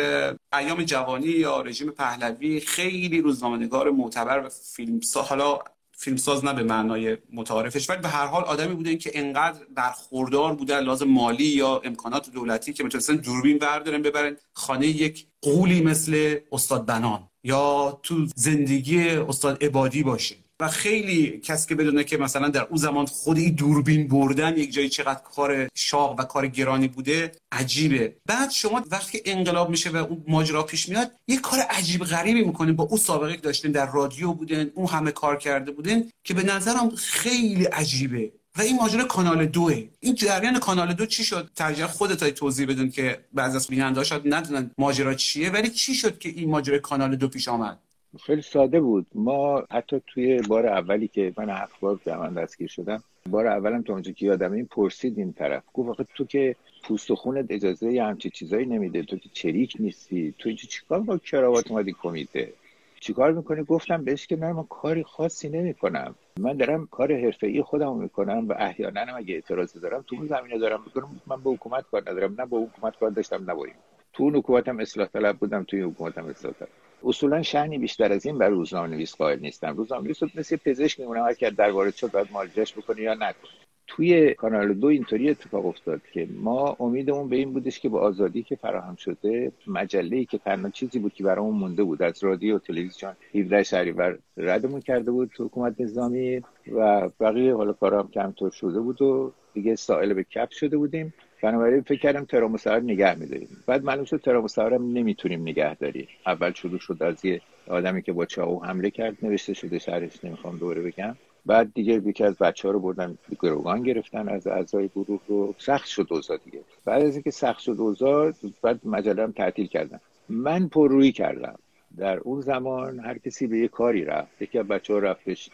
[0.53, 5.59] ایام جوانی یا رژیم پهلوی خیلی روزنامه‌نگار معتبر و فیلمساز حالا
[5.99, 10.80] فیلمساز نه به معنای متعارفش ولی به هر حال آدمی بودن که انقدر برخوردار بودن
[10.80, 14.36] لازم مالی یا امکانات دولتی که می‌تونستن دوربین بردارن ببرن.
[14.53, 20.45] خانه یک قولی مثل استاد بنان یا تو زندگی استاد عبادی باشه.
[20.61, 24.73] و خیلی کسی که بدونه که مثلا در اون زمان خود این دوربین بردن یک
[24.73, 28.17] جایی چقدر کار شاق و کار گرانی بوده عجیبه.
[28.27, 32.77] بعد شما وقتی انقلاب میشه و اون ماجرا پیش میاد یه کار عجیب غریبی می‌کنین.
[32.77, 36.43] با اون سابقه که داشتین در رادیو بودن اون همه کار کرده بودن که به
[36.43, 38.33] نظرم خیلی عجیبه.
[38.59, 39.85] و این ماجرا کانال دوه.
[40.01, 44.35] این جریان کانال دو چی شد؟ ترجیح خودت توضیح بدون که بعضی از بیننده شاید
[44.35, 47.79] ندونن ماجرا چیه ولی چی شد که این ماجرا کانال دو پیش آمد؟
[48.17, 49.07] خیلی ساده بود.
[49.14, 53.93] ما حتی توی بار اولی که من هفت بار من دستگیر شدم بار اولم تو
[53.93, 55.62] اونجا که یادم این پرسید این طرف.
[55.75, 59.03] گفت تو که پوست و خونت اجازه یه همچی چیزایی نمیده.
[59.03, 60.35] تو که چریک نیستی.
[60.39, 62.53] تو اینجا چیکار با کراوات اومدی کمیته؟
[63.01, 66.14] چیکار می‌کنی؟ گفتم بهش که نه من کاری خاصی نمی‌کنم.
[66.41, 70.83] من دارم کار حرفه‌ای خودم می‌کنم و احیانا اگه اعتراضی دارم تو اون زمینه دارم
[70.85, 71.21] می‌کنم.
[71.27, 72.35] من به حکومت کار ندارم.
[72.39, 73.73] نه با حکومت کار داشتم نه
[74.12, 76.69] تو اون حکومتم اصلاح طلب بودم توی حکومتم اصلاح طلب.
[77.05, 79.76] اصولا شأنی بیشتر از این بر روزنامه نویس قائل نیستم.
[79.76, 83.51] روزنامه نویس مثل پزشک میمونه هر که در وارد شد باید معالجهش بکنه یا نکنه.
[83.86, 88.42] توی کانال دو اینطوری اتفاق افتاد که ما امیدمون به این بودش که با آزادی
[88.42, 92.59] که فراهم شده مجله که تنها چیزی بود که برامون مونده بود از رادیو و
[92.59, 96.42] تلویزیون 17 شهریور ردمون کرده بود تو حکومت نظامی
[96.72, 101.14] و بقیه حالا کارام کمتر شده بود و دیگه سائل به کپ شده بودیم.
[101.47, 103.49] بنابراین فکر کردم تراموسار نگه میداریم.
[103.66, 106.09] بعد معلوم شد تراموسار هم نمی‌تونیم نگه داریم.
[106.26, 110.59] اول شروع شد از یه آدمی که با چاقو حمله کرد نوشته شده شهرش نمی‌خوام
[110.59, 111.16] دوره بگم.
[111.47, 115.55] بعد دیگه یکی از بچه ها رو بردن گروگان گرفتن از اعضای گروه رو.
[115.59, 116.61] سخت شد اوضاع دیگه.
[116.84, 118.32] بعد از اینکه سخت شد اوضاع
[118.62, 120.01] بعد مجله هم تعطیل کردن.
[120.28, 121.59] من پررویی کردم.
[121.97, 124.42] در اون زمان هر کسی به یه کاری رفت.
[124.42, 125.51] یکی از بچه ها رفتش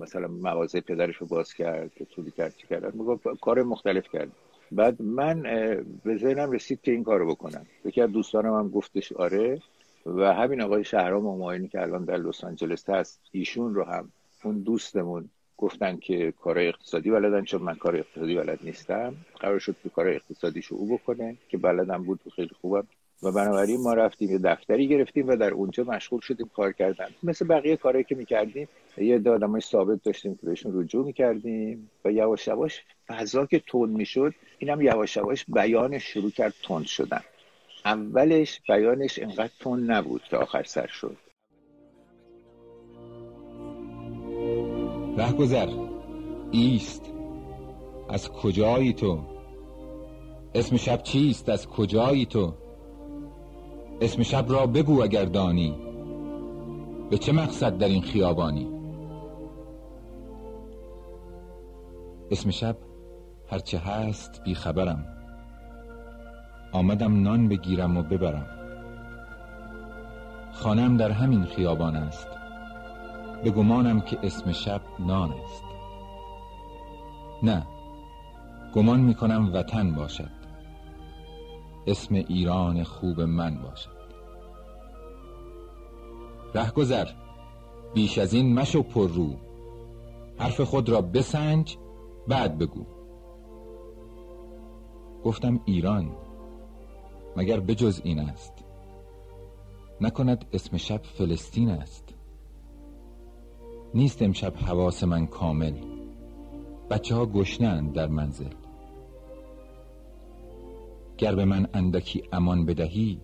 [0.00, 2.92] مثلا مغازه پدرش رو باز کرد طولی کرد چی کردن
[3.40, 4.28] کار مختلف کرد
[4.72, 5.42] بعد من
[6.04, 7.66] به ذهنم رسید که این کارو بکنم.
[7.84, 9.60] یکی از دوستانم هم گفتش آره
[10.06, 14.08] و همین آقای شهرام مماینی که الان در لس آنجلس هست ایشون رو هم
[14.44, 19.14] اون دوستمون گفتن که کار اقتصادی بلدن چون من کار اقتصادی بلد نیستم.
[19.40, 22.86] قرار شد که کار اقتصادیشو او بکنه که بلدم بود و خیلی خوبم.
[23.22, 27.06] و بنابراین ما رفتیم یه دفتری گرفتیم و در اونجا مشغول شدیم کار کردن.
[27.22, 28.68] مثل بقیه کارهایی که می‌کردیم
[28.98, 34.34] یه های ثابت داشتیم که بهشون رجوع می‌کردیم و یواش یواش فضا که تون می‌شد
[34.58, 37.20] اینم یواش یواش بیانش شروع کرد تند شدن.
[37.84, 41.16] اولش بیانش انقدر تون نبود که آخر سر شد.
[45.18, 45.68] رهگذر
[46.50, 47.12] ایست.
[48.08, 49.20] از کجایی تو؟
[50.54, 52.54] اسم شب چیست؟ از کجایی تو؟
[54.00, 55.74] اسم شب را بگو اگر دانی.
[57.10, 58.75] به چه مقصد در این خیابانی؟
[62.30, 62.76] اسم شب
[63.50, 65.04] هرچه هست بیخبرم
[66.72, 68.46] آمدم نان بگیرم و ببرم.
[70.52, 72.28] خانم در همین خیابان است.
[73.44, 75.64] به گمانم که اسم شب نان است.
[77.42, 77.66] نه
[78.74, 80.30] گمان می‌کنم وطن باشد.
[81.86, 83.96] اسم ایران خوب من باشد.
[86.54, 87.08] رهگذر
[87.94, 89.36] بیش از این مشو پر رو.
[90.38, 91.76] حرف خود را بسنج
[92.28, 92.86] بعد بگو.
[95.24, 96.10] گفتم ایران
[97.36, 98.64] مگر بجز این است؟
[100.00, 102.14] نکند اسم شب فلسطین است.
[103.94, 105.74] نیست امشب حواس من کامل.
[106.90, 108.52] بچه ها گشنند در منزل.
[111.18, 113.20] گر به من اندکی امان بدهی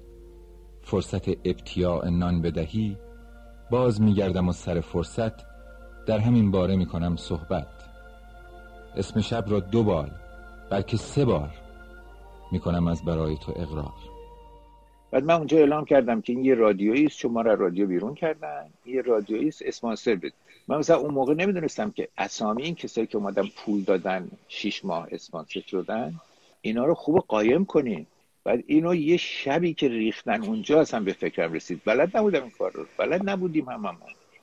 [0.82, 2.96] فرصت ابتیاع نان بدهی
[3.70, 5.32] باز میگردم و سر فرصت
[6.07, 7.82] در همین باره می‌کنم صحبت.
[8.97, 10.11] اسم شب را دو بار
[10.70, 11.51] بلکه سه بار
[12.53, 13.93] می‌کنم از برای تو اقرار.
[15.11, 18.66] بعد من اونجا اعلام کردم که این یه رادیویی است شما را رادیو بیرون کردن.
[18.86, 20.32] یه رادیویی است اسپانسر بده.
[20.68, 25.09] من مثلا اون موقع نمی‌دونستم که اسامی این کسایی که اومدن پول دادن شیش ماه
[25.11, 26.14] اسپانسر شدن
[26.61, 28.07] اینا رو خوب قایم کنین.
[28.45, 31.82] بعد اینو یه شبی که ریختن اونجا اصلا به فکرم رسید.
[31.84, 32.86] بلد نبودم این کار رو.
[32.99, 33.97] بلد نبودیم هم هم.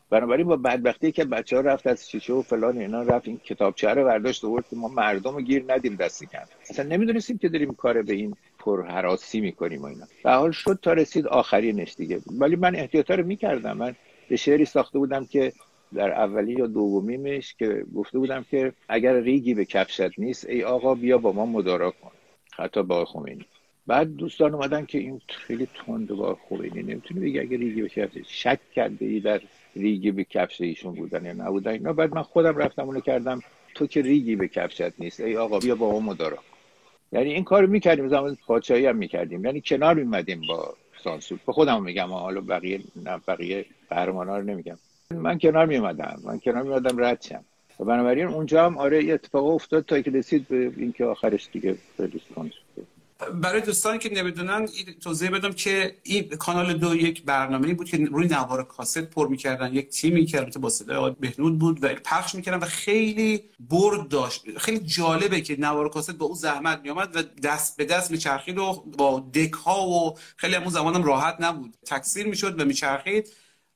[0.10, 3.90] بنابراین با بدبختی که بچه ها رفت از شیشه و فلان اینا رفت این کتابچه
[3.90, 6.40] رو برداشت آورد که ما مردم رو گیر ندیم دستی کن
[6.70, 10.06] اصلا نمی‌دونستیم که داریم کار به این پرحراسی می‌کنیم و اینا.
[10.24, 12.22] به حال شد تا رسید آخرینش دیگه.
[12.40, 13.78] ولی من احتیاطا رو می‌کردم.
[13.78, 13.96] من
[14.30, 15.54] به شعری ساخته بودم که
[15.94, 20.96] در اولی یا دومیمش که گفته بودم که اگر ریگی به کفشت نیست ای آقا
[20.96, 22.12] بیا با ما مدارا کن.
[22.56, 23.46] حتی با خمینی.
[23.88, 26.84] بعد دوستان اومدن که این خیلی تند با خمینی.
[26.84, 29.42] نمی‌تونی بگی اگر ریگی به کفش شک کرده ای در
[29.76, 31.94] ریگی به کفش ایشون بودن یا نبودن اینا.
[31.94, 33.40] بعد من خودم رفتم اونو کردم.
[33.76, 35.20] تو که ریگی به کفشت نیست.
[35.20, 36.38] ای آقا بیا با ما مدارا.
[37.12, 38.10] یعنی این کارو می‌کردیم.
[38.10, 39.46] زمان پادشاهی هم می‌کردیم.
[39.46, 41.40] یعنی کنار میمدیم با سانسور.
[41.46, 42.08] به خودم میگم.
[42.08, 44.78] حالا بقیه نه بقیه قهرمانا رو نمیگم.
[45.12, 47.44] من کنار میومدم من کنار میومدم رد شم.
[47.80, 52.22] و بنابراین اونجا هم آره اتفاق افتاد تا که رسید به اینکه آخرش دیگه خیلی
[53.20, 54.68] برای دوستانی که نمی‌دونن
[55.02, 59.74] توضیح بدم که این کانال دو یک برنامه بود که روی نوار کاست پر می‌کردن
[59.74, 64.58] یک تیمی که البته با صدای بهنود بود و پخش می‌کردن و خیلی برد داشت.
[64.58, 68.84] خیلی جالبه که نوار کاست با اون زحمت میامد و دست به دست میچرخید و
[68.98, 71.78] با دک ها و خیلی همون زمانم راحت نبود.
[71.86, 73.28] تکثیر می‌شد و میچرخید.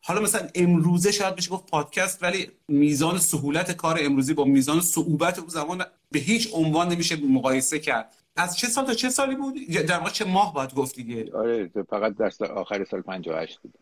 [0.01, 5.39] حالا مثلا امروزه شاید بشه گفت پادکست ولی میزان سهولت کار امروزی با میزان صعوبت
[5.39, 8.15] اون زمان به هیچ عنوان نمیشه مقایسه کرد.
[8.35, 9.55] از چه سال تا چه سالی بود؟
[9.87, 13.73] در واقع چه ماه باید گفت دیگه؟ آره فقط در آخر سال 58 بود.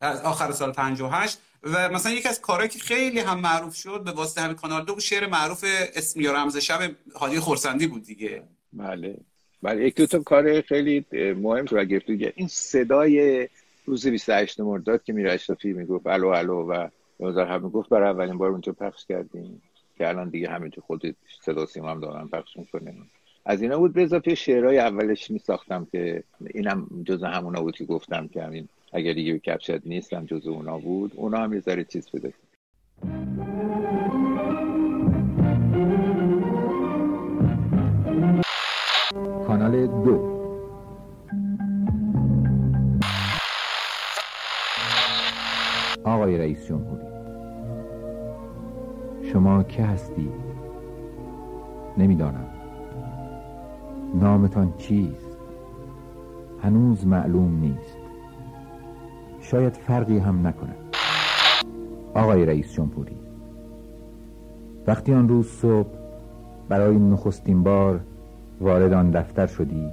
[0.00, 4.10] از آخر سال 58 و مثلا یکی از کارهایی که خیلی هم معروف شد به
[4.10, 8.42] واسطه همین کانال دو شعر معروف اسم یا رمز شب حالی خورسندی بود دیگه.
[8.72, 9.16] بله.
[9.62, 13.48] بله یک دو تا کار خیلی مهم رو گرفت این صدای
[13.84, 16.88] روز 28 مرداد که میره اشرافی می‌گفت الو الو و
[17.20, 19.62] نوزار هم می‌گفت برای اولین بار اونجا پخش کردیم
[19.98, 22.94] که الان دیگه همینجور خود صدا سیما هم دارن پخش می‌کنه
[23.48, 26.24] از اینا بود به اضافه شعرهای اولش می ساختم که
[26.54, 31.12] اینم جز همونا بود که گفتم که همین اگر دیگه کپشت نیستم جز اونا بود.
[31.16, 32.32] اونا هم یه ذره چیز بده
[39.46, 40.36] کانال دو.
[46.04, 47.06] آقای رئیس جمهوری
[49.32, 50.28] شما که هستی؟
[51.98, 52.55] نمی‌دانم.
[54.14, 55.36] نامتان چیست؟
[56.62, 57.96] هنوز معلوم نیست.
[59.40, 60.76] شاید فرقی هم نکند.
[62.14, 63.16] آقای رئیس جمهوری
[64.86, 65.88] وقتی آن روز صبح
[66.68, 68.00] برای نخستین بار
[68.60, 69.92] وارد آن دفتر شدید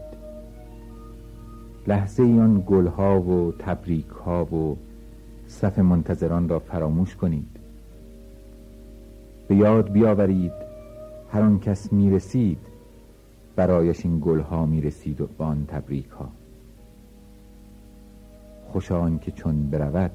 [1.87, 4.77] لحظه ای آن گلها و تبریک ها و
[5.47, 7.49] صف منتظران را فراموش کنید.
[9.47, 10.51] به یاد بیاورید
[11.31, 12.72] هر آن کس می‌رسید
[13.55, 16.31] برایش این گلها می‌رسید و آن تبریک ها.
[18.71, 20.11] خوشا که چون برود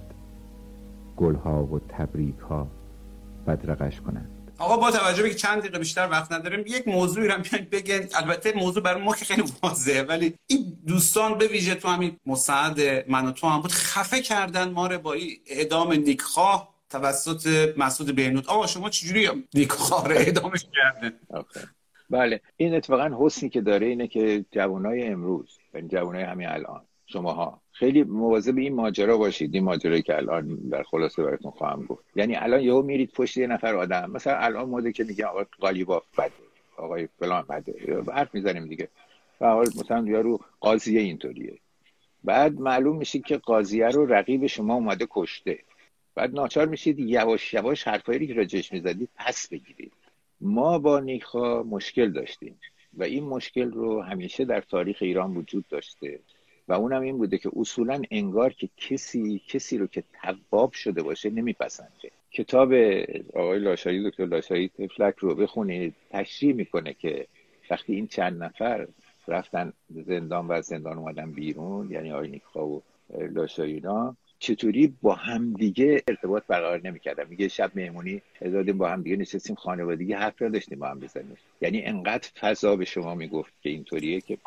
[1.17, 2.67] گلها و تبریک ها
[3.47, 4.31] بدرقش کنند.
[4.59, 8.09] آقا با توجه به که چند دقیقه بیشتر وقت نداریم یک موضوعی رو بیاین بگن
[8.15, 12.81] البته موضوع برای ما که خیلی واضحه ولی این دوستان به ویژه تو همین مساعد
[13.11, 18.17] من و تو هم بود خفه کردن ما رو با این اعدام نیکخواه توسط مسعود
[18.17, 18.47] بهنود.
[18.47, 21.13] آقا شما چجوری نیکخواه رو اعدامش کردن
[22.11, 22.41] بله.
[22.57, 28.03] این اتفاقا حسنی که داره اینه که جوانای امروز یعنی جوانای همین الان شماها خیلی
[28.03, 32.05] مواظب این ماجرا باشید این ماجرایی که الان در خلاصه براتون خواهم گفت.
[32.17, 36.05] یعنی الان یهو میرید پشت یه نفر آدم مثلا الان موده که میگه آقای قالیباف
[36.19, 36.33] بده
[36.77, 38.89] آقای فلان بده حرف می‌زنیم دیگه.
[39.41, 41.59] و حال مثلا یارو قاضیه اینطوریه.
[42.25, 45.59] بعد معلوم میشه که قاضیه رو رقیب شما اومده کشته.
[46.15, 49.93] بعد ناچار میشید یواش یواش حرفایی که راجش می‌زدید پس بگیرید.
[50.41, 52.61] ما با نیخا مشکل داشتیم
[52.95, 56.21] و این مشکل رو همیشه در تاریخ ایران وجود داشته
[56.69, 61.31] و اونم این بوده که اصولا انگار که کسی کسی رو که تواب شده باشه
[61.31, 62.11] نمیپسنده.
[62.31, 62.73] کتاب
[63.35, 67.27] آقای لاشایی دکتر لاشایی تفلک رو بخونید تشریح می‌کنه که
[67.71, 68.89] وقتی این چند نفر
[69.29, 73.81] رفتن زندان و زندان اومدن بیرون یعنی آقای نیکخا و لاشایی
[74.39, 77.25] چطوری با همدیگه ارتباط برقرار نمی‌کردن.
[77.29, 81.37] میگه شب مهمونی دادیم با همدیگه نشستیم خانوادگی حرف داشتیم با هم بزنیم.
[81.61, 84.39] یعنی انقدر فضا به شما می‌گفت که اینطوریه که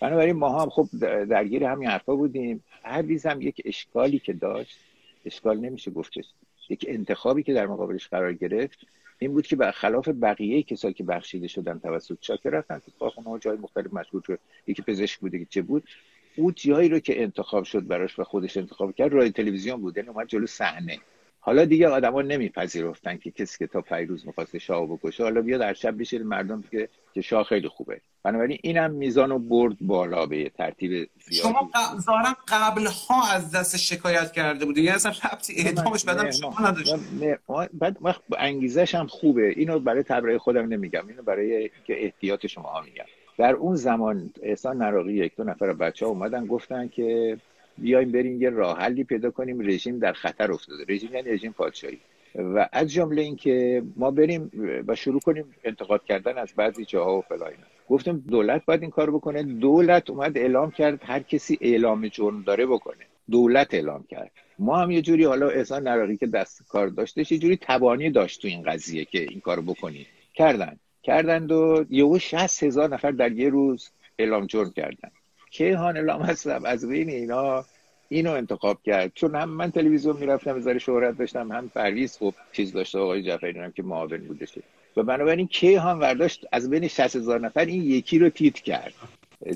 [0.00, 0.88] بنابراین ما هم خب
[1.24, 2.64] درگیر همین حرفا بودیم.
[2.82, 4.78] هر ویز هم یک اشکالی که داشت
[5.24, 6.24] اشکال نمیشه گفتش
[6.68, 8.78] یک انتخابی که در مقابلش قرار گرفت
[9.18, 12.82] این بود که خلاف بقیه کسایی که بخشیده شدن توسط چاکر رفتن.
[12.98, 14.38] تو خونه جای مختلف مشغول شد.
[14.66, 15.84] یکی پزشک بوده که چه بود؟
[16.38, 19.96] او جایی رو که انتخاب شد براش و خودش انتخاب کرد رای تلویزیون بود.
[19.96, 20.98] یعنی اومد جلو صحنه.
[21.40, 25.72] حالا دیگه آدما نمیپذیرفتن که کسی که تا پیروز می‌خواست شاه بکشه حالا بیا در
[25.72, 28.00] شب بشه مردم که که شاه خیلی خوبه.
[28.22, 31.70] بنابراین اینم میزان و برد بالا به ترتیب شما
[32.00, 34.82] ظاهرا قبل ها از دست شکایت کرده بودی.
[34.82, 36.94] یعنی اصلا ربطی اعدامش بعدم شما نداشت.
[37.72, 37.96] بعد
[38.38, 39.48] انگیزش هم خوبه.
[39.56, 41.08] اینو برای تبرئه خودم نمیگم.
[41.08, 43.04] اینو برای که احتیاط شما میگم.
[43.38, 47.38] در اون زمان احسان نراقی یک دو نفر بچه ها اومدن گفتن که
[47.78, 50.84] بیایم بریم یه راه حلی پیدا کنیم رژیم در خطر افتاده.
[50.88, 51.98] رژیم یعنی رژیم پادشاهی.
[52.34, 54.50] و از جمله اینکه ما بریم
[54.86, 57.52] و شروع کنیم انتقاد کردن از بعضی جاها و فلان
[57.88, 59.42] گفتم دولت باید این کار بکنه.
[59.42, 63.06] دولت اومد اعلام کرد هر کسی اعلام جرم داره بکنه.
[63.30, 64.30] دولت اعلام کرد.
[64.58, 68.42] ما هم یه جوری حالا احسان نراقی که دست کار داشتش یه جوری توانی داشت
[68.42, 70.06] تو این قضیه که این کارو بکنی.
[70.34, 70.76] کردن.
[71.08, 75.10] کردند و یهو 60 هزار نفر در یه روز اعلام جرم کردن
[75.50, 77.64] کیهان هستم از بین اینا
[78.08, 79.12] اینو انتخاب کرد.
[79.14, 83.58] چون هم من تلویزیون می‌رفتم ذره شهرت داشتم هم پرویز خب چیز داشته آقای جعفری
[83.58, 84.58] هم که معاون بودش
[84.96, 88.94] و بنابراین کیهان ورداشت از بین 60 هزار نفر این یکی رو تیت کرد.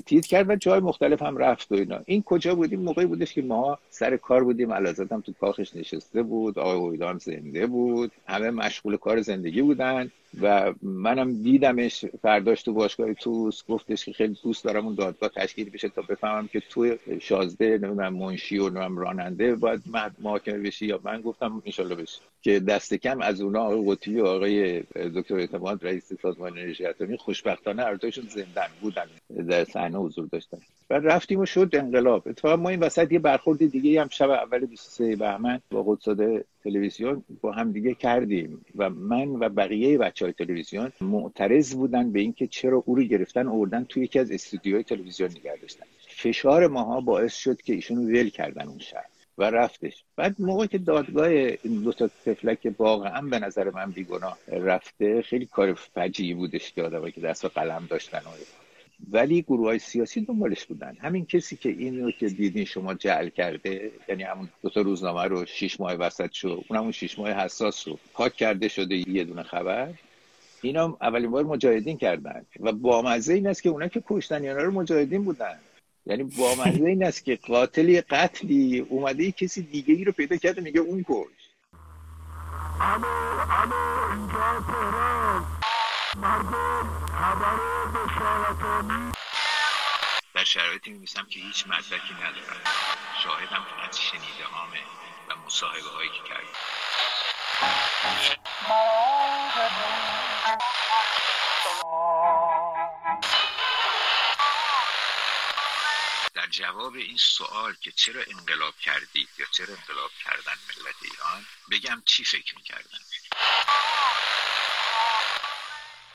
[0.05, 1.99] تیت کرد و جای مختلف هم رفت و اینا.
[2.05, 4.73] این کجا بودیم موقعی بودش که ما سر کار بودیم.
[4.73, 8.11] علازت هم تو کاخش نشسته بود آقای اویدان زنده بود.
[8.27, 10.11] همه مشغول کار زندگی بودن.
[10.41, 15.69] و منم دیدمش فرداش تو باشگاه توس گفتش که خیلی دوست دارم اون دادگاه تشکیل
[15.69, 19.81] بشه تا بفهمم که توی شازده نمی‌دونم منشی و نمی‌دونم راننده باید
[20.19, 22.19] محاکمه بشی یا من گفتم انشالله بشه.
[22.41, 24.79] که دست کم از اونا آقای قطبی و آقای
[25.15, 27.97] دکتر اعتماد رئیس سازمان انرژی اتمی خوشبختانه هر
[28.29, 29.05] زندن بودن.
[29.47, 30.57] در صحنه حضور داشتن.
[30.93, 32.27] و رفتیم و شد انقلاب.
[32.27, 37.23] اتفاقا ما این وسط یه برخورد دیگه هم شب اول 23 بهمن با قدساده تلویزیون
[37.41, 38.65] با هم دیگه کردیم.
[38.75, 43.47] و من و بقیه بچه های تلویزیون معترض بودن به اینکه چرا او رو گرفتن
[43.47, 45.85] اوردن توی یکی از استودیوهای تلویزیون نگه داشتن.
[46.07, 49.05] فشار ماها باعث شد که ایشون ول کردن اون شهر
[49.37, 50.03] و رفتش.
[50.15, 55.45] بعد موقع که دادگاه این دو تا تفلک واقعا به نظر من بیگناه رفته خیلی
[55.45, 58.62] کار فجیعی بودش که آدمایی که دست و قلم داشتن و
[59.11, 60.95] ولی گروه های سیاسی دنبالش بودن.
[61.01, 65.23] همین کسی که این رو که دیدین شما جعل کرده یعنی همون دو تا روزنامه
[65.23, 69.23] رو شیش ماه وسط شد اون همون شیش ماه حساس رو پاک کرده شده یه
[69.23, 69.93] دونه خبر.
[70.61, 72.45] اینا اولین بار مجاهدین کردن.
[72.59, 75.59] و بامزه این است که اونا که کشتن اینا رو مجاهدین بودن.
[76.05, 80.79] یعنی بامزه این است که قاتلی قتلی اومده کسی دیگه ای رو پیدا کرده میگه
[80.79, 81.43] اون کش
[90.33, 92.61] در شرایطی میمیسم که هیچ مدرکی ندارم.
[93.23, 94.79] شاهدم فقط شنیده هامه
[95.27, 96.49] و مصاحبه هایی که کردم.
[106.33, 112.03] در جواب این سوال که چرا انقلاب کردید یا چرا انقلاب کردن ملت ایران بگم
[112.05, 112.99] چی فکر می‌کردن.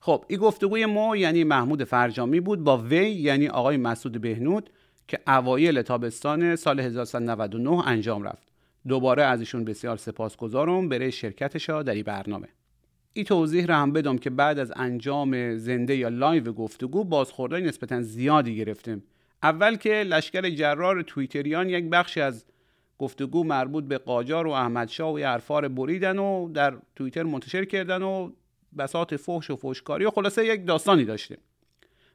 [0.08, 4.70] خب این گفتگوی ما یعنی محمود فرجامی بود با وی یعنی آقای مسعود بهنود
[5.08, 8.48] که اوایل تابستان سال 1399 انجام گرفت.
[8.88, 10.88] دوباره از ایشون بسیار سپاسگزارم.
[10.88, 12.48] برای شرکتش در این برنامه.
[13.12, 18.02] این توضیح را هم بدم که بعد از انجام زنده یا لایو گفتگو بازخوردهای نسبتا
[18.02, 19.04] زیادی گرفتیم.
[19.42, 22.44] اول که لشکر جرار تویتریان یک بخشی از
[22.98, 28.30] گفتگو مربوط به قاجار و احمدشاه و عرفار بریدن و در توییتر منتشر کردن و
[28.78, 31.38] بساط فحش و فحشکاری و خلاصه یک داستانی داشتیم.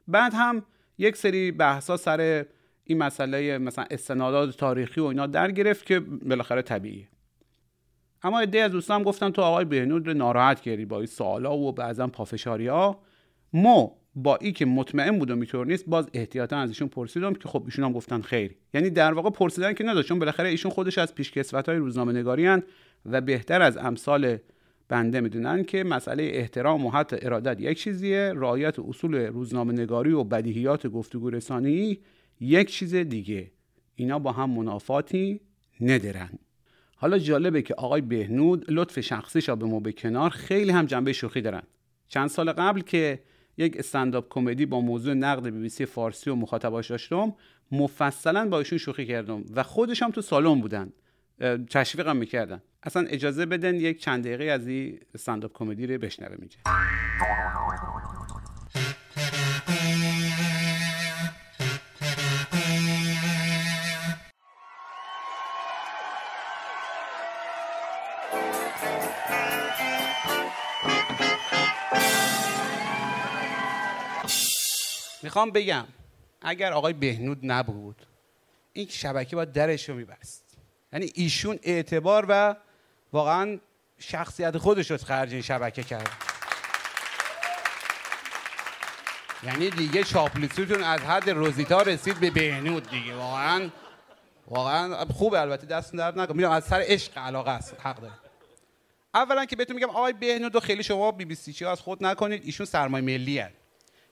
[0.08, 0.64] بعد هم
[0.97, 2.45] یک سری بحثا سر
[2.84, 7.08] این مسئله مثلا استنادات تاریخی و اینا در گرفت که بالاخره طبیعیه.
[8.24, 12.08] اما عده از دوستان گفتن تو آقای بهنود ناراحت کردی با این سوالا و بعضا
[12.08, 12.99] پافشاری ها
[13.54, 17.64] ما با ای که مطمئن بودم اینطور نیست باز احتیاطا از ایشون پرسیدم که خب
[17.66, 18.56] ایشون هم گفتن خیر.
[18.74, 22.64] یعنی در واقع پرسیدن که نداشت بالاخره ایشون خودش از پیشکسوت های روزنامه
[23.06, 24.38] و بهتر از امثال
[24.90, 28.34] بنده می‌دونن که مسئله احترام و حتی ارادت یک چیزیه.
[28.36, 32.00] رعایت اصول روزنامه نگاری و بدیهیات گفتگو رسانی
[32.40, 33.52] یک چیز دیگه.
[33.96, 35.40] اینا با هم منافاتی
[35.82, 36.30] ندارن.
[36.96, 41.42] حالا جالبه که آقای بهنود لطف شخصیش به ما به کنار خیلی هم جنبه شوخی
[41.42, 41.64] دارن.
[42.08, 43.20] چند سال قبل که
[43.58, 47.34] یک استنداپ کمدی با موضوع نقد بی بی سی فارسی و مخاطباش داشتم
[47.72, 50.94] مفصلا با ایشون شوخی کردم و خودش هم تو سالن بودن.
[51.70, 52.62] تشویقم می‌کردن.
[52.86, 56.58] اصلا اجازه بدن یک چند دقیقه از این استنداپ کمدی رو بشنوه میگه.
[75.24, 75.86] می‌خوام بگم
[76.42, 78.06] اگر آقای بهنود نبود
[78.74, 80.58] این شبکه باید درش رو میبست.
[80.94, 82.56] یعنی ایشون اعتبار و
[83.14, 83.59] واقعا
[83.99, 86.09] شخصیت خودش رو خرج این شبکه کرد.
[89.43, 93.16] یعنی دیگه چاپلوسیتون از حد روزیتا رسید به بهنود دیگه.
[93.16, 93.70] واقعا
[94.47, 95.41] واقعا خوبه.
[95.41, 96.36] البته دست درد نکنه.
[96.36, 97.76] می‌دونم از سر عشق علاقه است.
[97.80, 98.14] حق داره.
[99.14, 102.45] اولا که بهتون میگم آقای بهنود رو خیلی شما بی بی سی از خود نکنید.
[102.45, 103.53] ایشون سرمایه ملی هست.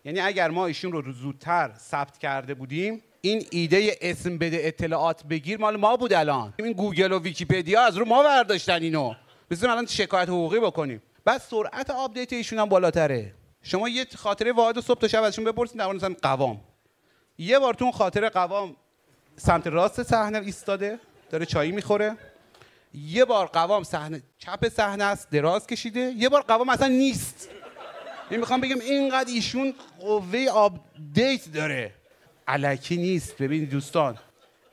[0.05, 5.57] یعنی اگر ما ایشون رو زودتر ثبت کرده بودیم این ایده اسم بده اطلاعات بگیر
[5.57, 6.53] مال ما بود الان.
[6.59, 9.13] این گوگل و ویکیپدیا از رو ما برداشتن اینو.
[9.49, 11.01] بزنیم الان شکایت حقوقی بکنیم.
[11.25, 13.33] بعد سرعت update ایشون هم بالاتره.
[13.63, 16.61] شما یه خاطره واحد صبح تا شب ازشون بپرسید در مورد قوام.
[17.37, 18.75] یه بار تو خاطره قوام
[19.35, 20.99] سمت راست صحنه ایستاده
[21.29, 22.17] داره چایی می‌خوره.
[22.93, 26.13] یه بار قوام صحنه چپ صحنه است دراز کشیده.
[26.17, 27.49] یه بار قوام اصلا نیست.
[28.31, 31.93] می‌خوام بگم اینقدر ایشون قوه update داره.
[32.47, 33.37] الکی نیست.
[33.37, 34.17] ببین دوستان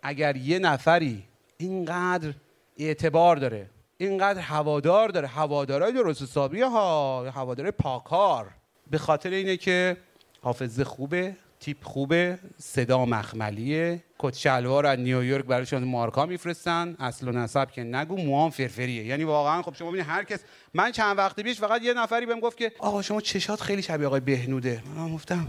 [0.03, 1.25] اگر یه نفری
[1.59, 2.33] اینقدر
[2.79, 8.47] اعتبار داره اینقدر هوادار داره هوادارای درست حسابی ها هوادار پا کار
[8.91, 9.97] به خاطر اینه که
[10.43, 14.05] حافظه خوبه تیپ خوبه صدا مخملیه.
[14.19, 16.97] کت شلوار از نیویورک برایشون مارکا میفرستن.
[16.99, 19.05] اصل و نسب که نگو موام فرفریه.
[19.05, 20.41] یعنی واقعا خب شما ببینید هر کس
[20.75, 24.07] من چند وقت پیش فقط یه نفری بهم گفت که آقا شما چشات خیلی شبیه
[24.07, 24.83] آقای بهنوده.
[24.97, 25.47] من گفتم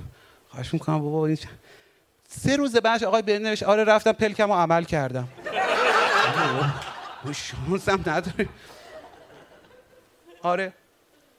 [0.49, 1.38] خواهش می‌کنم بابا این
[2.32, 5.27] سه روز بعد آقای بهنوده آره رفتم پلکمو عمل کردم.
[7.34, 8.49] شانسم نداره.
[10.41, 10.73] آره.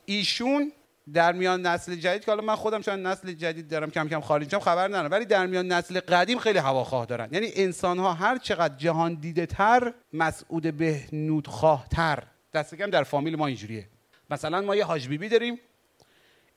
[0.05, 0.73] ایشون
[1.13, 4.59] در میان نسل جدید که حالا من خودم چون نسل جدید دارم کم کم خارج
[4.59, 7.29] خبر ندارم ولی در میان نسل قدیم خیلی هواخواه دارن.
[7.33, 12.23] یعنی انسان ها هر چقدر جهان دیده تر مسعود بهنود خواه تر.
[12.55, 13.89] دست کم در فامیل ما اینجوریه.
[14.31, 15.61] مثلا ما یه حاج بیبی داریم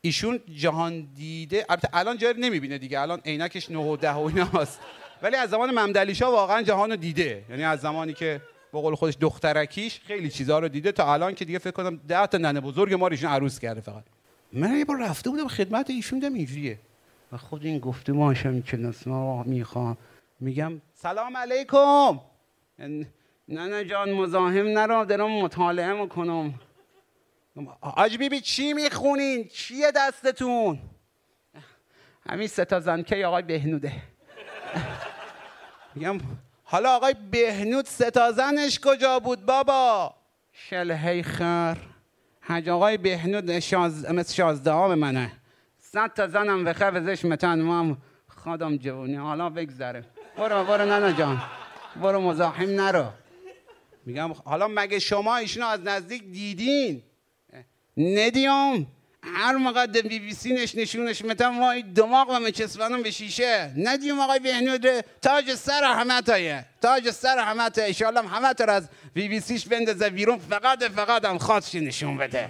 [0.05, 4.79] ایشون جهان دیده البته الان جای نمی‌بینه دیگه الان عینکش 9 و 10 و ایناست
[5.21, 7.43] ولی از زمان ممدلیشا واقعا جهان رو دیده.
[7.49, 8.41] یعنی از زمانی که
[8.73, 12.27] به قول خودش دخترکیش خیلی چیزها رو دیده تا الان که دیگه فکر کنم 10
[12.27, 14.03] تا ننه بزرگ ما ایشون عروس کرده فقط.
[14.53, 16.79] من یه بار رفته بودم خدمت ایشون دم اینجوریه.
[17.31, 19.97] و خود این گفته ماشم کلاس ما می‌خوام.
[20.39, 22.19] میگم سلام علیکم.
[22.79, 26.53] نه نه جان مزاحم نرو دارم مطالعه می‌کنم.
[27.81, 30.79] آج بیبی چی می‌خونین؟ چیه دستتون؟
[32.29, 33.93] همین سه تا زنکه آقای بهنوده؟
[35.95, 36.17] میگم
[36.63, 40.15] حالا آقای بهنود سه تا زنش کجا بود بابا؟
[40.53, 41.77] شلهی خر.
[42.41, 44.05] حج آقای بهنود شاز...
[44.05, 45.31] مثل شازده منه.
[45.79, 47.97] صد تا زنم به خفزش متن ما
[48.27, 49.15] خودم جوونی.
[49.15, 50.05] حالا بگذره.
[50.37, 51.41] برو برو نه جان.
[52.01, 53.05] برو مزاحم نرو.
[54.05, 57.03] میگم حالا مگه شما ایشونو از نزدیک دیدین؟
[57.97, 58.87] ندیام.
[59.25, 63.73] هر موقع بی بی سی نش نشونش متن ما دماغ و مچسبانم به شیشه.
[63.77, 68.89] ندیم آقای بهنود تاج سر همه تایه تاج سر همه تایه ایشالله همه تا از
[69.13, 72.49] بی بی سیش بندازه بیرون فقط فقط هم خواستش نشون بده.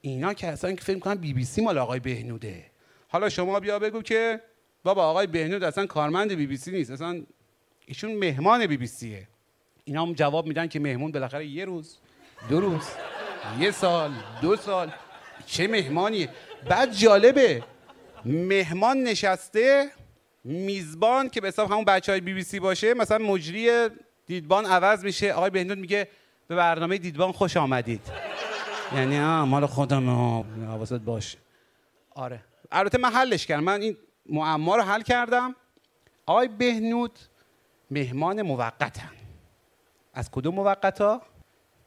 [0.00, 2.64] اینا که اصلا که فکر کنم بی بی سی مال آقای بهنوده.
[3.08, 4.40] حالا شما بیا بگو که
[4.84, 7.22] بابا آقای بهنود اصلا کارمند بی بی سی نیست اصلا
[7.86, 9.28] ایشون مهمان بی بی سیه.
[9.84, 11.96] اینا هم جواب میدن که مهمون بالاخره یه روز
[12.48, 12.82] دو روز.
[13.58, 14.12] یه سال
[14.42, 14.92] دو سال.
[15.46, 16.28] چه مهمانیه
[16.68, 17.62] بعد جالبه.
[18.24, 19.90] مهمان نشسته
[20.44, 23.88] میزبان که به حساب همون بچه های بی بی سی باشه مثلا مجری
[24.26, 25.32] دیدبان عوض میشه.
[25.32, 26.08] آقای بهنود میگه
[26.48, 28.00] به برنامه دیدبان خوش آمدید.
[28.94, 30.10] یعنی آه مال خودم
[30.66, 31.38] حواست باشه.
[32.14, 32.40] آره.
[32.72, 33.64] البته من حلش کردم.
[33.64, 35.54] من این معما رو حل کردم.
[36.26, 37.18] آقای بهنود
[37.90, 39.10] مهمان موقتن.
[40.14, 41.22] از کدوم موقتا؟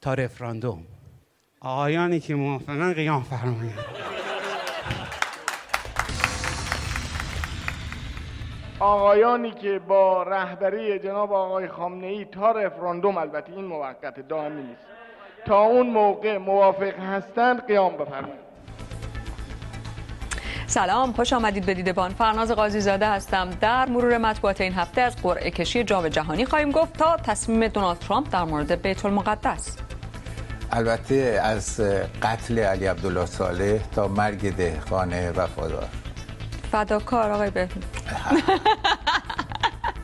[0.02, 0.86] تا رفراندوم.
[1.64, 3.76] آقایانی که موافقن قیام فرمایید
[8.80, 14.82] آقایانی که با رهبری جناب آقای خامنه ای تا رفراندوم البته این موقت دائمی نیست
[15.45, 18.51] تا اون موقع موافق هستند قیام بفرمایید
[20.68, 22.12] سلام خوش آمدید به دیدبان.
[22.12, 23.49] فرناز قاضی زاده هستم.
[23.49, 27.99] در مرور مطبوعات این هفته از قرعه کشی جام جهانی خواهیم گفت تا تصمیم دونالد
[27.99, 29.78] ترامپ در مورد بیت المقدس.
[30.72, 31.82] البته از
[32.22, 35.88] قتل علی عبدالله صالح تا مرگ دهقان وفادار.
[36.72, 37.86] فداکار آقای بهنود.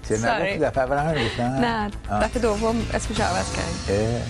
[0.10, 1.92] چه نه دفعه اول هم نه.
[2.22, 4.22] دفعه دوم اسمش عوض کردیم.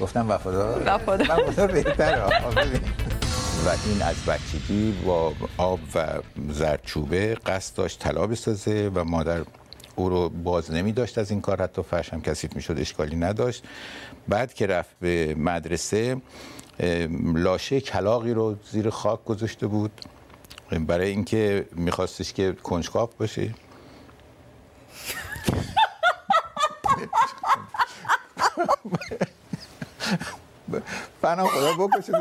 [0.00, 0.82] گفتم وفادار.
[0.86, 1.26] وفادار.
[1.30, 2.22] وفادار بهتره.
[3.66, 6.06] و این از بچگی با آب و
[6.52, 9.40] زردچوبه قصد داشت طلا بسازه و مادر
[9.96, 11.62] او رو باز نمی داشت از این کار.
[11.62, 13.64] حتی فرش هم کثیف می شد اشکالی نداشت.
[14.28, 16.22] بعد که رفت به مدرسه
[17.34, 19.90] لاشه کلاقی رو زیر خاک گذاشته بود.
[20.86, 23.54] برای اینکه میخواستش که کنجکاو باشه.
[31.22, 32.12] فنا خدا بکشه.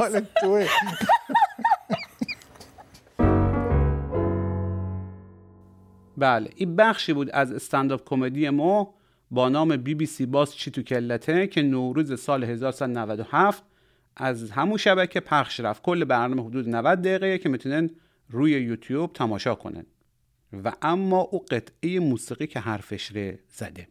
[0.00, 0.68] مال توه.
[6.16, 8.94] بله این بخشی بود از استنداپ کمدی ما.
[9.30, 13.62] با نام بی بی سی باز چی تو کلته که نوروز سال 1397
[14.16, 15.82] از همون شبکه پخش رفت.
[15.82, 17.90] کل برنامه حدود 90 دقیقه که می‌تونن
[18.28, 19.86] روی یوتیوب تماشا کنن.
[20.64, 23.88] و اما او قطعه موسیقی که حرفش ره زده.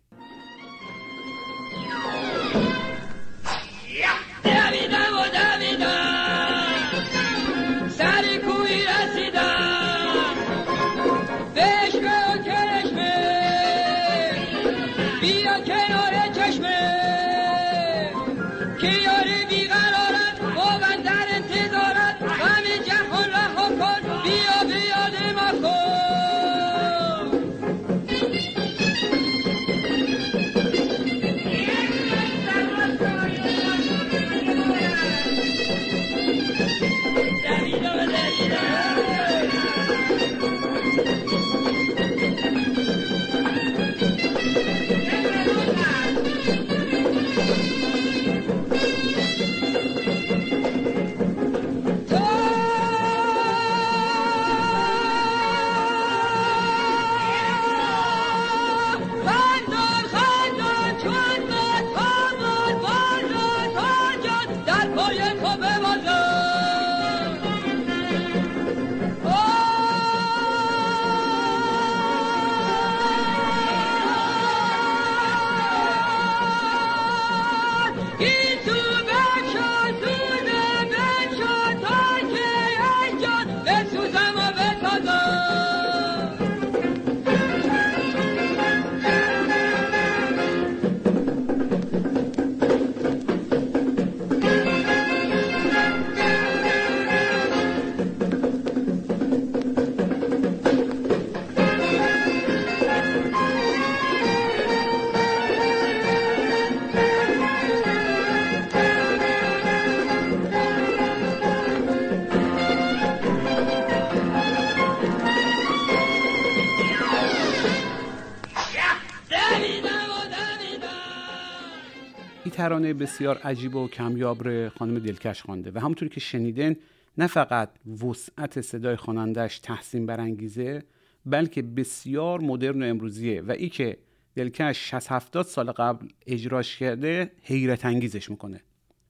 [122.89, 126.75] ترانه بسیار عجیب و کمیاب رو خانم دلکش خوانده و همونطوری که شنیدن
[127.17, 127.69] نه فقط
[128.03, 130.83] وسعت صدای خوانندش تحسین برانگیزه
[131.25, 133.97] بلکه بسیار مدرن و امروزیه و ای که
[134.35, 138.61] دلکش 60 70 سال قبل اجراش کرده حیرت انگیزش می‌کنه.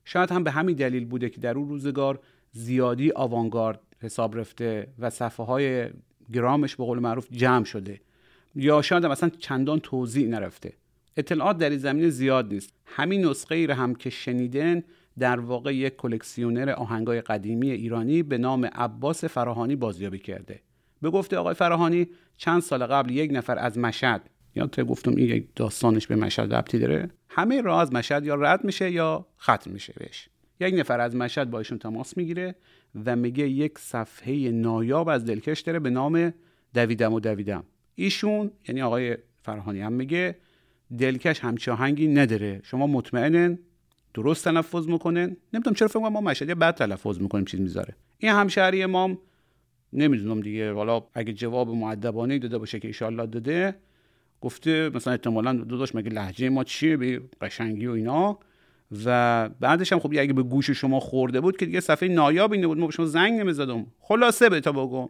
[0.05, 2.19] شاید هم به همین دلیل بوده که در اون روزگار
[2.51, 5.89] زیادی آوانگارد حساب رفته و صفحه های
[6.33, 8.01] گرامش به قول معروف جمع شده.
[8.55, 10.73] یا شاید هم اصلا چندان توضیح نرفته.
[11.19, 12.73] اطلاعات در این زمینه زیاد نیست.
[12.85, 14.83] همین نسخه ای رو هم که شنیدن
[15.19, 20.59] در واقع یک کلکسیونر آهنگای قدیمی ایرانی به نام عباس فراهانی بازیابی کرده.
[21.01, 25.29] به گفته آقای فراهانی چند سال قبل یک نفر از مشهد یا تا گفتم این
[25.29, 29.71] یک داستانش به مشهد ربطی داره؟ همه راه از مشهد یا رد میشه یا ختم
[29.71, 30.29] میشه بهش.
[30.59, 32.55] یک نفر از مشهد با ایشون تماس می‌گیره
[33.05, 36.33] و میگه یک صفحه نایاب از دلکش داره به نام
[36.73, 37.63] دویدم و دویدم.
[37.95, 40.35] ایشون یعنی آقای فرهانی هم میگه
[40.97, 42.61] دلکش همچه آهنگی نداره.
[42.63, 43.59] شما مطمئنن؟
[44.13, 47.95] درست تلفظ می‌کنن؟ نمی‌دونم چرا فکر ما مشهدی بد تلفظ می‌کنیم چیز می‌ذاره.
[48.17, 49.17] این همشهری ما
[49.93, 50.73] نمی‌دونم دیگه.
[50.73, 53.75] حالا اگه جواب معدبانه داده باشه که ایشالله داده
[54.41, 58.39] گفته مثلا احتمالا داداش مگه لحجه ما چیه؟ به قشنگی و اینا.
[59.05, 62.67] و بعدش هم خب اگه به گوش شما خورده بود که دیگه صفحه نایاب اینه
[62.67, 63.85] بود ما به شما زنگ نمی‌زدم.
[63.99, 65.09] خلاصه به تا بگم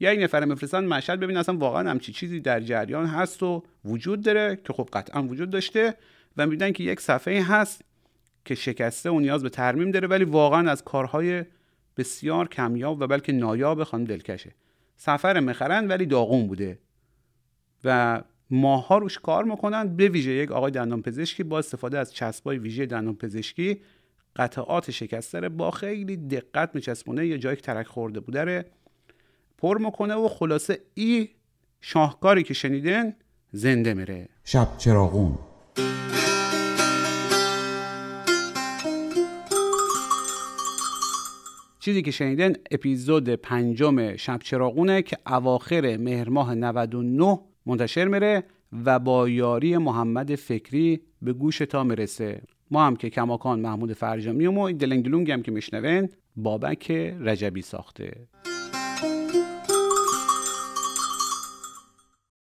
[0.00, 4.22] یا این نفر مفرستن مشهد ببین اصلا واقعا همچی چیزی در جریان هست و وجود
[4.22, 5.94] داره که خب قطعا وجود داشته
[6.36, 7.82] و میدن که یک صفحه هست
[8.44, 11.44] که شکسته و نیاز به ترمیم داره ولی واقعا از کارهای
[11.96, 14.54] بسیار کمیاب و بلکه نایاب خانم دلکشه.
[14.96, 16.78] سفر مخرن ولی داغون بوده
[17.84, 22.58] و ماها روش کار می‌کنن به ویژه یک آقای دندان پزشکی با استفاده از چسبای
[22.58, 23.80] ویژه دندان پزشکی
[24.36, 28.64] قطعات شکسته با خیلی دقت میچسبونه یا جایی که ترک خورده بوده
[29.58, 31.28] پر می‌کنه و خلاصه ای
[31.80, 33.14] شاهکاری که شنیدن
[33.52, 34.28] زنده میره.
[34.44, 35.38] شب چراغون.
[41.80, 48.44] چیزی که شنیدن اپیزود پنجم شب چراغونه که اواخر مهر ماه 99 منتشر میره
[48.84, 52.42] و با یاری محمد فکری به گوش تا می‌رسه.
[52.70, 58.28] ما هم که کماکان محمود فرجامی و دلنگلونگ هم که میشنون بابک رجبی ساخته.